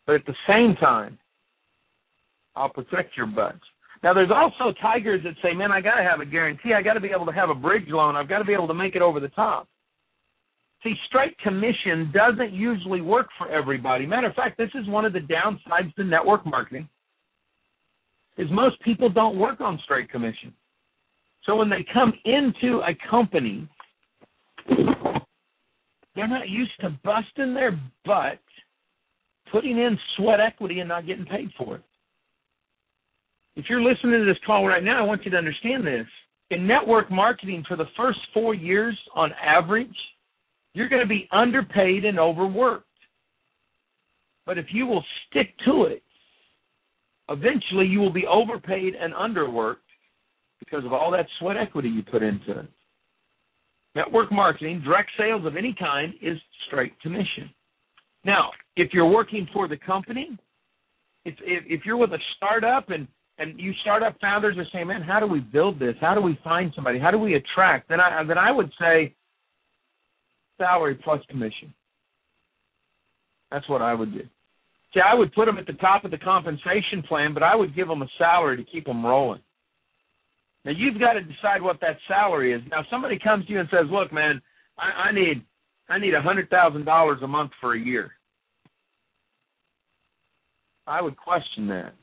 But 0.06 0.16
at 0.16 0.26
the 0.26 0.34
same 0.48 0.76
time, 0.76 1.18
I'll 2.56 2.68
protect 2.68 3.16
your 3.16 3.26
butts. 3.26 3.60
Now, 4.02 4.14
there's 4.14 4.30
also 4.34 4.74
tigers 4.80 5.22
that 5.24 5.34
say, 5.42 5.52
man, 5.52 5.70
I 5.70 5.80
got 5.80 5.96
to 5.96 6.02
have 6.02 6.20
a 6.20 6.24
guarantee. 6.24 6.72
I 6.74 6.82
got 6.82 6.94
to 6.94 7.00
be 7.00 7.10
able 7.14 7.26
to 7.26 7.32
have 7.32 7.50
a 7.50 7.54
bridge 7.54 7.88
loan. 7.88 8.16
I've 8.16 8.28
got 8.28 8.38
to 8.38 8.44
be 8.44 8.54
able 8.54 8.68
to 8.68 8.74
make 8.74 8.96
it 8.96 9.02
over 9.02 9.20
the 9.20 9.28
top. 9.28 9.68
See, 10.82 10.94
straight 11.06 11.38
commission 11.38 12.10
doesn't 12.12 12.52
usually 12.54 13.02
work 13.02 13.28
for 13.36 13.50
everybody. 13.50 14.06
Matter 14.06 14.28
of 14.28 14.34
fact, 14.34 14.56
this 14.56 14.70
is 14.74 14.88
one 14.88 15.04
of 15.04 15.12
the 15.12 15.20
downsides 15.20 15.94
to 15.96 16.04
network 16.04 16.46
marketing. 16.46 16.88
Is 18.38 18.48
most 18.50 18.80
people 18.80 19.10
don't 19.10 19.38
work 19.38 19.60
on 19.60 19.78
straight 19.84 20.10
commission. 20.10 20.54
So 21.44 21.56
when 21.56 21.68
they 21.68 21.84
come 21.92 22.14
into 22.24 22.80
a 22.80 22.96
company, 23.10 23.68
they're 26.14 26.28
not 26.28 26.48
used 26.48 26.72
to 26.80 26.90
busting 27.04 27.52
their 27.52 27.78
butt, 28.06 28.38
putting 29.50 29.78
in 29.78 29.98
sweat 30.16 30.40
equity 30.40 30.80
and 30.80 30.88
not 30.88 31.06
getting 31.06 31.24
paid 31.24 31.50
for 31.58 31.76
it. 31.76 31.82
If 33.56 33.66
you're 33.68 33.82
listening 33.82 34.20
to 34.20 34.24
this 34.24 34.40
call 34.46 34.66
right 34.66 34.82
now, 34.82 35.02
I 35.02 35.06
want 35.06 35.24
you 35.24 35.30
to 35.32 35.36
understand 35.36 35.86
this. 35.86 36.06
In 36.50 36.66
network 36.66 37.10
marketing, 37.10 37.64
for 37.68 37.76
the 37.76 37.86
first 37.96 38.18
four 38.32 38.54
years 38.54 38.98
on 39.14 39.32
average, 39.44 39.94
you're 40.74 40.88
going 40.88 41.02
to 41.02 41.08
be 41.08 41.28
underpaid 41.32 42.04
and 42.04 42.18
overworked. 42.18 42.86
But 44.46 44.58
if 44.58 44.66
you 44.72 44.86
will 44.86 45.04
stick 45.28 45.54
to 45.66 45.84
it, 45.84 46.02
eventually 47.28 47.86
you 47.86 48.00
will 48.00 48.12
be 48.12 48.26
overpaid 48.26 48.94
and 48.94 49.12
underworked 49.14 49.76
because 50.58 50.84
of 50.84 50.92
all 50.92 51.10
that 51.12 51.26
sweat 51.38 51.56
equity 51.56 51.88
you 51.88 52.02
put 52.02 52.22
into 52.22 52.60
it. 52.60 52.68
Network 53.94 54.30
marketing, 54.30 54.82
direct 54.84 55.10
sales 55.18 55.44
of 55.44 55.56
any 55.56 55.74
kind, 55.78 56.14
is 56.22 56.38
straight 56.66 56.98
commission. 57.00 57.50
Now, 58.24 58.50
if 58.76 58.92
you're 58.92 59.08
working 59.08 59.48
for 59.52 59.68
the 59.68 59.76
company, 59.76 60.38
if, 61.24 61.34
if, 61.40 61.64
if 61.66 61.86
you're 61.86 61.96
with 61.96 62.12
a 62.12 62.18
startup 62.36 62.90
and 62.90 63.06
and 63.38 63.58
you 63.58 63.72
startup 63.80 64.20
founders 64.20 64.58
are 64.58 64.66
saying, 64.70 64.86
"Man, 64.86 65.00
how 65.00 65.18
do 65.18 65.26
we 65.26 65.40
build 65.40 65.78
this? 65.78 65.94
How 66.00 66.14
do 66.14 66.20
we 66.20 66.38
find 66.44 66.72
somebody? 66.74 66.98
How 66.98 67.10
do 67.10 67.18
we 67.18 67.34
attract?" 67.34 67.88
Then 67.88 67.98
I 67.98 68.22
then 68.24 68.36
I 68.36 68.50
would 68.50 68.70
say 68.78 69.14
salary 70.58 70.96
plus 71.02 71.20
commission. 71.30 71.72
That's 73.50 73.66
what 73.68 73.80
I 73.80 73.94
would 73.94 74.12
do. 74.12 74.22
See, 74.92 75.00
I 75.00 75.14
would 75.14 75.32
put 75.32 75.46
them 75.46 75.56
at 75.56 75.66
the 75.66 75.72
top 75.74 76.04
of 76.04 76.10
the 76.10 76.18
compensation 76.18 77.02
plan, 77.08 77.32
but 77.32 77.42
I 77.42 77.54
would 77.56 77.74
give 77.74 77.88
them 77.88 78.02
a 78.02 78.08
salary 78.18 78.56
to 78.58 78.64
keep 78.64 78.84
them 78.84 79.04
rolling. 79.04 79.40
Now 80.66 80.72
you've 80.72 81.00
got 81.00 81.14
to 81.14 81.22
decide 81.22 81.62
what 81.62 81.80
that 81.80 81.96
salary 82.06 82.52
is. 82.52 82.60
Now, 82.70 82.80
if 82.80 82.86
somebody 82.90 83.18
comes 83.18 83.46
to 83.46 83.52
you 83.52 83.60
and 83.60 83.68
says, 83.70 83.86
"Look, 83.90 84.12
man, 84.12 84.42
I, 84.76 85.08
I 85.08 85.12
need 85.12 85.44
I 85.90 85.98
need 85.98 86.14
a 86.14 86.22
hundred 86.22 86.48
thousand 86.48 86.84
dollars 86.84 87.18
a 87.22 87.26
month 87.26 87.50
for 87.60 87.74
a 87.74 87.78
year," 87.78 88.12
I 90.86 91.02
would 91.02 91.16
question 91.16 91.68
that. 91.68 91.94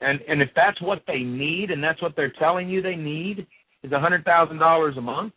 And 0.00 0.20
and 0.28 0.42
if 0.42 0.48
that's 0.56 0.80
what 0.82 1.02
they 1.06 1.20
need, 1.20 1.70
and 1.70 1.82
that's 1.82 2.02
what 2.02 2.16
they're 2.16 2.32
telling 2.38 2.68
you 2.68 2.82
they 2.82 2.96
need, 2.96 3.46
is 3.84 3.92
a 3.92 4.00
hundred 4.00 4.24
thousand 4.24 4.58
dollars 4.58 4.96
a 4.96 5.00
month, 5.00 5.34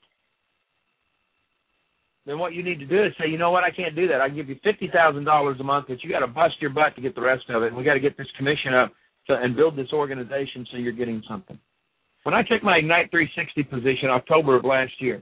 then 2.25 2.39
what 2.39 2.53
you 2.53 2.63
need 2.63 2.79
to 2.79 2.85
do 2.85 3.03
is 3.03 3.13
say, 3.19 3.29
you 3.29 3.37
know 3.37 3.51
what, 3.51 3.63
I 3.63 3.69
can't 3.69 3.95
do 3.95 4.07
that. 4.07 4.21
I 4.21 4.29
give 4.29 4.49
you 4.49 4.57
fifty 4.63 4.89
thousand 4.91 5.25
dollars 5.25 5.57
a 5.59 5.63
month, 5.63 5.85
but 5.87 6.03
you 6.03 6.09
got 6.09 6.19
to 6.19 6.27
bust 6.27 6.55
your 6.59 6.71
butt 6.71 6.95
to 6.95 7.01
get 7.01 7.13
the 7.13 7.21
rest 7.21 7.43
of 7.49 7.61
it. 7.61 7.67
And 7.67 7.77
we 7.77 7.83
got 7.83 7.93
to 7.93 7.99
get 7.99 8.17
this 8.17 8.27
commission 8.37 8.73
up 8.73 8.91
to, 9.27 9.35
and 9.35 9.55
build 9.55 9.75
this 9.75 9.93
organization 9.93 10.65
so 10.71 10.77
you're 10.77 10.93
getting 10.93 11.21
something. 11.29 11.59
When 12.23 12.33
I 12.33 12.41
took 12.41 12.63
my 12.63 12.77
Ignite 12.77 13.11
360 13.11 13.63
position 13.63 14.09
October 14.09 14.55
of 14.55 14.65
last 14.65 14.93
year, 14.99 15.21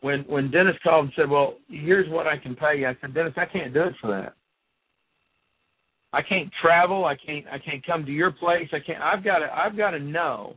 when 0.00 0.20
when 0.22 0.50
Dennis 0.50 0.76
called 0.82 1.06
and 1.06 1.14
said, 1.16 1.30
"Well, 1.30 1.54
here's 1.68 2.08
what 2.08 2.26
I 2.26 2.36
can 2.36 2.56
pay 2.56 2.78
you," 2.78 2.88
I 2.88 2.96
said, 3.00 3.14
"Dennis, 3.14 3.34
I 3.36 3.46
can't 3.46 3.74
do 3.74 3.82
it 3.82 3.94
for 4.00 4.10
that. 4.10 4.34
I 6.12 6.22
can't 6.22 6.50
travel. 6.60 7.04
I 7.04 7.16
can't. 7.16 7.46
I 7.46 7.58
can't 7.58 7.84
come 7.84 8.04
to 8.04 8.12
your 8.12 8.30
place. 8.32 8.68
I 8.72 8.80
can't. 8.80 9.02
I've 9.02 9.24
got 9.24 9.38
to. 9.38 9.46
I've 9.52 9.76
got 9.76 9.90
to 9.90 9.98
know 9.98 10.56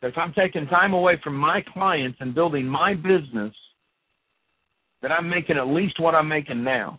that 0.00 0.08
if 0.08 0.18
I'm 0.18 0.32
taking 0.32 0.66
time 0.66 0.92
away 0.92 1.20
from 1.22 1.36
my 1.36 1.62
clients 1.72 2.18
and 2.20 2.34
building 2.34 2.66
my 2.66 2.94
business, 2.94 3.54
that 5.02 5.12
I'm 5.12 5.28
making 5.28 5.56
at 5.56 5.66
least 5.66 6.00
what 6.00 6.14
I'm 6.14 6.28
making 6.28 6.64
now. 6.64 6.98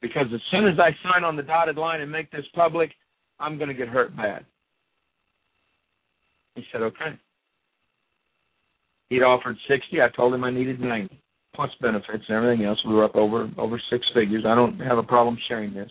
Because 0.00 0.26
as 0.32 0.40
soon 0.50 0.68
as 0.68 0.78
I 0.78 0.90
sign 1.02 1.24
on 1.24 1.36
the 1.36 1.42
dotted 1.42 1.76
line 1.76 2.00
and 2.00 2.10
make 2.10 2.30
this 2.30 2.44
public, 2.54 2.90
I'm 3.40 3.58
going 3.58 3.68
to 3.68 3.74
get 3.74 3.88
hurt 3.88 4.16
bad. 4.16 4.44
He 6.54 6.64
said, 6.72 6.82
okay. 6.82 7.18
He'd 9.10 9.22
offered 9.22 9.56
60. 9.68 10.02
I 10.02 10.08
told 10.14 10.34
him 10.34 10.44
I 10.44 10.50
needed 10.50 10.80
90 10.80 11.20
plus 11.54 11.70
benefits 11.80 12.24
and 12.28 12.36
everything 12.36 12.64
else. 12.64 12.78
We 12.86 12.94
were 12.94 13.04
up 13.04 13.16
over 13.16 13.50
over 13.58 13.80
six 13.90 14.06
figures. 14.14 14.44
I 14.46 14.54
don't 14.54 14.78
have 14.80 14.98
a 14.98 15.02
problem 15.02 15.38
sharing 15.48 15.74
this. 15.74 15.90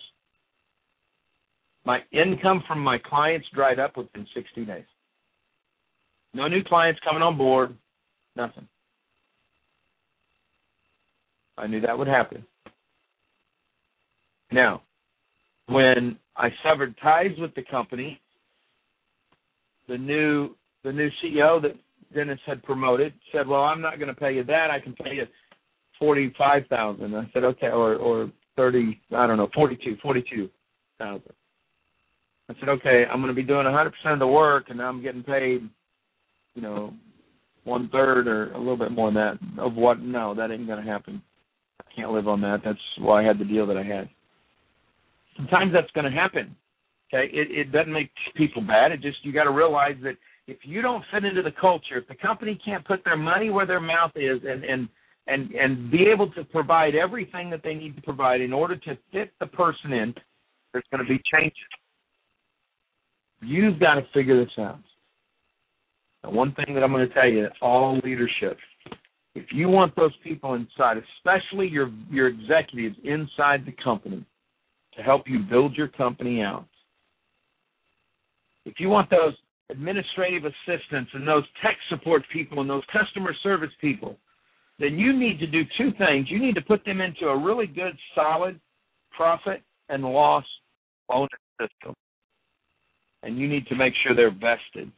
My 1.84 2.00
income 2.12 2.62
from 2.66 2.80
my 2.80 2.98
clients 2.98 3.46
dried 3.54 3.78
up 3.78 3.96
within 3.96 4.26
60 4.34 4.64
days. 4.64 4.84
No 6.34 6.46
new 6.48 6.62
clients 6.62 7.00
coming 7.04 7.22
on 7.22 7.36
board, 7.36 7.74
nothing. 8.36 8.68
I 11.56 11.66
knew 11.66 11.80
that 11.80 11.98
would 11.98 12.08
happen. 12.08 12.44
Now, 14.52 14.82
when 15.66 16.18
I 16.36 16.48
severed 16.62 16.94
ties 17.02 17.32
with 17.38 17.54
the 17.54 17.62
company, 17.62 18.20
the 19.88 19.98
new 19.98 20.50
the 20.84 20.92
new 20.92 21.08
CEO 21.22 21.60
that 21.62 21.72
Dennis 22.14 22.40
had 22.46 22.62
promoted 22.62 23.12
said, 23.32 23.46
"Well, 23.46 23.62
I'm 23.62 23.80
not 23.80 23.98
going 23.98 24.08
to 24.08 24.18
pay 24.18 24.34
you 24.34 24.44
that. 24.44 24.70
I 24.70 24.80
can 24.80 24.94
pay 24.94 25.14
you 25.14 25.26
forty 25.98 26.32
five 26.38 26.64
thousand. 26.68 27.14
I 27.14 27.28
said, 27.32 27.44
"Okay," 27.44 27.68
or 27.68 27.96
or 27.96 28.30
thirty. 28.56 29.00
I 29.14 29.26
don't 29.26 29.36
know, 29.36 29.48
forty 29.54 29.76
two, 29.76 29.96
forty 30.02 30.24
two 30.30 30.48
thousand. 30.98 31.32
I 32.48 32.54
said, 32.60 32.68
"Okay, 32.68 33.04
I'm 33.10 33.20
going 33.20 33.28
to 33.28 33.34
be 33.34 33.42
doing 33.42 33.66
a 33.66 33.72
hundred 33.72 33.90
percent 33.90 34.14
of 34.14 34.20
the 34.20 34.26
work, 34.26 34.66
and 34.70 34.80
I'm 34.80 35.02
getting 35.02 35.22
paid, 35.22 35.68
you 36.54 36.62
know, 36.62 36.92
one 37.64 37.88
third 37.90 38.26
or 38.26 38.52
a 38.52 38.58
little 38.58 38.76
bit 38.76 38.92
more 38.92 39.12
than 39.12 39.38
that 39.54 39.62
of 39.62 39.74
what? 39.74 40.00
No, 40.00 40.34
that 40.34 40.50
ain't 40.50 40.66
going 40.66 40.84
to 40.84 40.90
happen. 40.90 41.22
I 41.80 41.94
can't 41.94 42.12
live 42.12 42.28
on 42.28 42.40
that. 42.40 42.62
That's 42.64 42.78
why 42.98 43.22
I 43.22 43.26
had 43.26 43.38
the 43.38 43.44
deal 43.44 43.66
that 43.66 43.76
I 43.76 43.84
had. 43.84 44.08
Sometimes 45.36 45.72
that's 45.72 45.90
going 45.92 46.10
to 46.10 46.10
happen. 46.10 46.56
Okay, 47.12 47.30
it, 47.32 47.48
it 47.50 47.72
doesn't 47.72 47.92
make 47.92 48.10
people 48.36 48.60
bad. 48.60 48.92
It 48.92 49.00
just 49.00 49.24
you 49.24 49.32
got 49.32 49.44
to 49.44 49.50
realize 49.50 49.96
that 50.02 50.16
if 50.48 50.56
you 50.62 50.80
don't 50.80 51.04
fit 51.12 51.26
into 51.26 51.42
the 51.42 51.52
culture, 51.52 51.98
if 51.98 52.08
the 52.08 52.14
company 52.14 52.58
can't 52.64 52.84
put 52.84 53.04
their 53.04 53.18
money 53.18 53.50
where 53.50 53.66
their 53.66 53.80
mouth 53.80 54.12
is 54.16 54.40
and 54.44 54.64
and 54.64 54.88
and 55.26 55.52
and 55.52 55.90
be 55.90 56.06
able 56.12 56.32
to 56.32 56.42
provide 56.44 56.94
everything 56.94 57.50
that 57.50 57.60
they 57.62 57.74
need 57.74 57.94
to 57.96 58.02
provide 58.02 58.40
in 58.40 58.52
order 58.52 58.74
to 58.74 58.98
fit 59.12 59.30
the 59.40 59.46
person 59.46 59.92
in, 59.92 60.14
there's 60.72 60.86
going 60.90 61.04
to 61.04 61.08
be 61.08 61.20
changes. 61.32 61.58
You've 63.42 63.78
got 63.78 63.94
to 63.94 64.02
figure 64.14 64.42
this 64.42 64.52
out. 64.58 64.80
Now, 66.24 66.30
one 66.30 66.54
thing 66.54 66.74
that 66.74 66.82
I'm 66.82 66.92
going 66.92 67.06
to 67.06 67.14
tell 67.14 67.28
you, 67.28 67.46
all 67.60 68.00
leadership, 68.02 68.56
if 69.34 69.52
you 69.52 69.68
want 69.68 69.94
those 69.96 70.16
people 70.24 70.54
inside, 70.54 70.96
especially 71.18 71.68
your 71.68 71.90
your 72.10 72.26
executives 72.26 72.96
inside 73.04 73.66
the 73.66 73.74
company, 73.84 74.24
to 74.96 75.02
help 75.02 75.24
you 75.26 75.40
build 75.40 75.76
your 75.76 75.88
company 75.88 76.40
out, 76.40 76.66
if 78.64 78.80
you 78.80 78.88
want 78.88 79.10
those 79.10 79.34
administrative 79.70 80.44
assistants 80.44 81.10
and 81.14 81.26
those 81.26 81.44
tech 81.62 81.76
support 81.88 82.22
people 82.32 82.60
and 82.60 82.70
those 82.70 82.82
customer 82.92 83.34
service 83.42 83.70
people, 83.80 84.16
then 84.78 84.98
you 84.98 85.12
need 85.18 85.38
to 85.40 85.46
do 85.46 85.62
two 85.76 85.90
things. 85.98 86.30
You 86.30 86.38
need 86.38 86.54
to 86.54 86.62
put 86.62 86.84
them 86.84 87.00
into 87.00 87.26
a 87.26 87.36
really 87.36 87.66
good, 87.66 87.96
solid 88.14 88.60
profit 89.16 89.62
and 89.88 90.04
loss 90.04 90.44
bonus 91.08 91.28
system. 91.60 91.94
And 93.22 93.38
you 93.38 93.48
need 93.48 93.66
to 93.66 93.74
make 93.74 93.92
sure 94.02 94.14
they're 94.14 94.30
vested. 94.30 94.92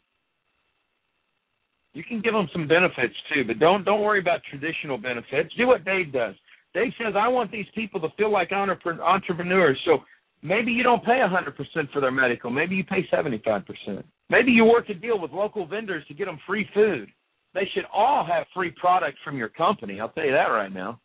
You 1.92 2.04
can 2.04 2.20
give 2.20 2.35
them 2.35 2.48
some 2.52 2.68
benefits 2.68 3.14
too, 3.35 3.44
but 3.44 3.59
don't 3.59 3.85
don't 3.85 4.02
worry 4.02 4.20
about 4.20 4.40
traditional 4.48 4.96
benefits. 4.96 5.52
Do 5.56 5.66
what 5.66 5.85
Dave 5.85 6.12
does. 6.12 6.35
Dave 6.72 6.92
says, 7.02 7.14
I 7.16 7.26
want 7.26 7.50
these 7.50 7.66
people 7.74 8.00
to 8.00 8.09
feel 8.16 8.30
like 8.30 8.52
entrepreneurs. 8.52 9.80
So 9.85 9.98
maybe 10.42 10.70
you 10.70 10.85
don't 10.85 11.04
pay 11.04 11.18
100% 11.20 11.90
for 11.92 12.00
their 12.00 12.12
medical. 12.12 12.48
Maybe 12.48 12.76
you 12.76 12.85
pay 12.85 13.04
75%. 13.12 14.04
Maybe 14.31 14.53
you 14.53 14.64
work 14.64 14.88
a 14.88 14.95
deal 14.95 15.21
with 15.21 15.33
local 15.33 15.66
vendors 15.66 16.05
to 16.07 16.14
get 16.14 16.27
them 16.27 16.38
free 16.47 16.66
food. 16.73 17.09
They 17.53 17.69
should 17.75 17.85
all 17.93 18.25
have 18.25 18.47
free 18.55 18.71
products 18.71 19.19
from 19.25 19.37
your 19.37 19.49
company. 19.49 20.01
I'll 20.01 20.11
tell 20.11 20.25
you 20.25 20.31
that 20.31 20.45
right 20.45 20.73
now. 20.73 21.01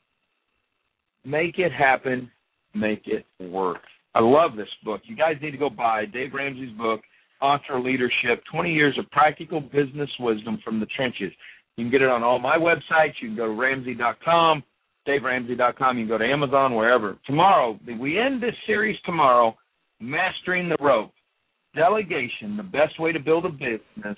Make 1.26 1.58
it 1.58 1.72
happen. 1.72 2.30
Make 2.76 3.08
it 3.08 3.26
work. 3.40 3.80
I 4.14 4.20
love 4.22 4.56
this 4.56 4.70
book. 4.84 5.02
You 5.06 5.16
guys 5.16 5.36
need 5.42 5.52
to 5.52 5.58
go 5.58 5.70
buy 5.70 6.06
Dave 6.06 6.34
Ramsey's 6.34 6.78
book, 6.78 7.02
EntreLeadership 7.42 8.42
20 8.52 8.72
Years 8.72 8.96
of 9.00 9.10
Practical 9.10 9.60
Business 9.60 10.10
Wisdom 10.20 10.60
from 10.64 10.80
the 10.80 10.86
Trenches. 10.96 11.34
You 11.78 11.86
can 11.86 11.92
get 11.92 12.04
it 12.04 12.10
on 12.10 12.24
all 12.24 12.40
my 12.40 12.58
websites. 12.58 13.14
You 13.22 13.30
can 13.30 13.36
go 13.36 13.48
to 13.48 13.54
Ramsey.com, 13.54 14.64
DaveRamsey.com. 15.08 15.98
You 15.98 16.04
can 16.04 16.10
go 16.10 16.18
to 16.18 16.26
Amazon, 16.26 16.76
wherever. 16.76 17.18
Tomorrow, 17.26 17.80
we 18.00 18.20
end 18.20 18.42
this 18.42 18.56
series 18.68 18.98
tomorrow, 19.04 19.56
Mastering 20.00 20.70
the 20.70 20.78
Rope. 20.80 21.12
Delegation, 21.76 22.58
the 22.58 22.64
best 22.64 23.00
way 23.00 23.12
to 23.12 23.20
build 23.20 23.46
a 23.46 23.50
business 23.50 24.18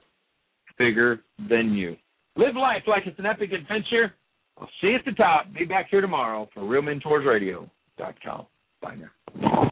bigger 0.77 1.21
than 1.49 1.73
you. 1.73 1.97
Live 2.35 2.55
life 2.55 2.83
like 2.87 3.03
it's 3.05 3.17
an 3.19 3.25
epic 3.25 3.51
adventure. 3.51 4.13
I'll 4.59 4.69
see 4.81 4.87
you 4.87 4.95
at 4.95 5.05
the 5.05 5.11
top. 5.13 5.51
Be 5.53 5.65
back 5.65 5.87
here 5.89 6.01
tomorrow 6.01 6.47
for 6.53 6.61
RealMentorsRadio.com. 6.61 8.45
Bye 8.81 8.95
now. 8.95 9.71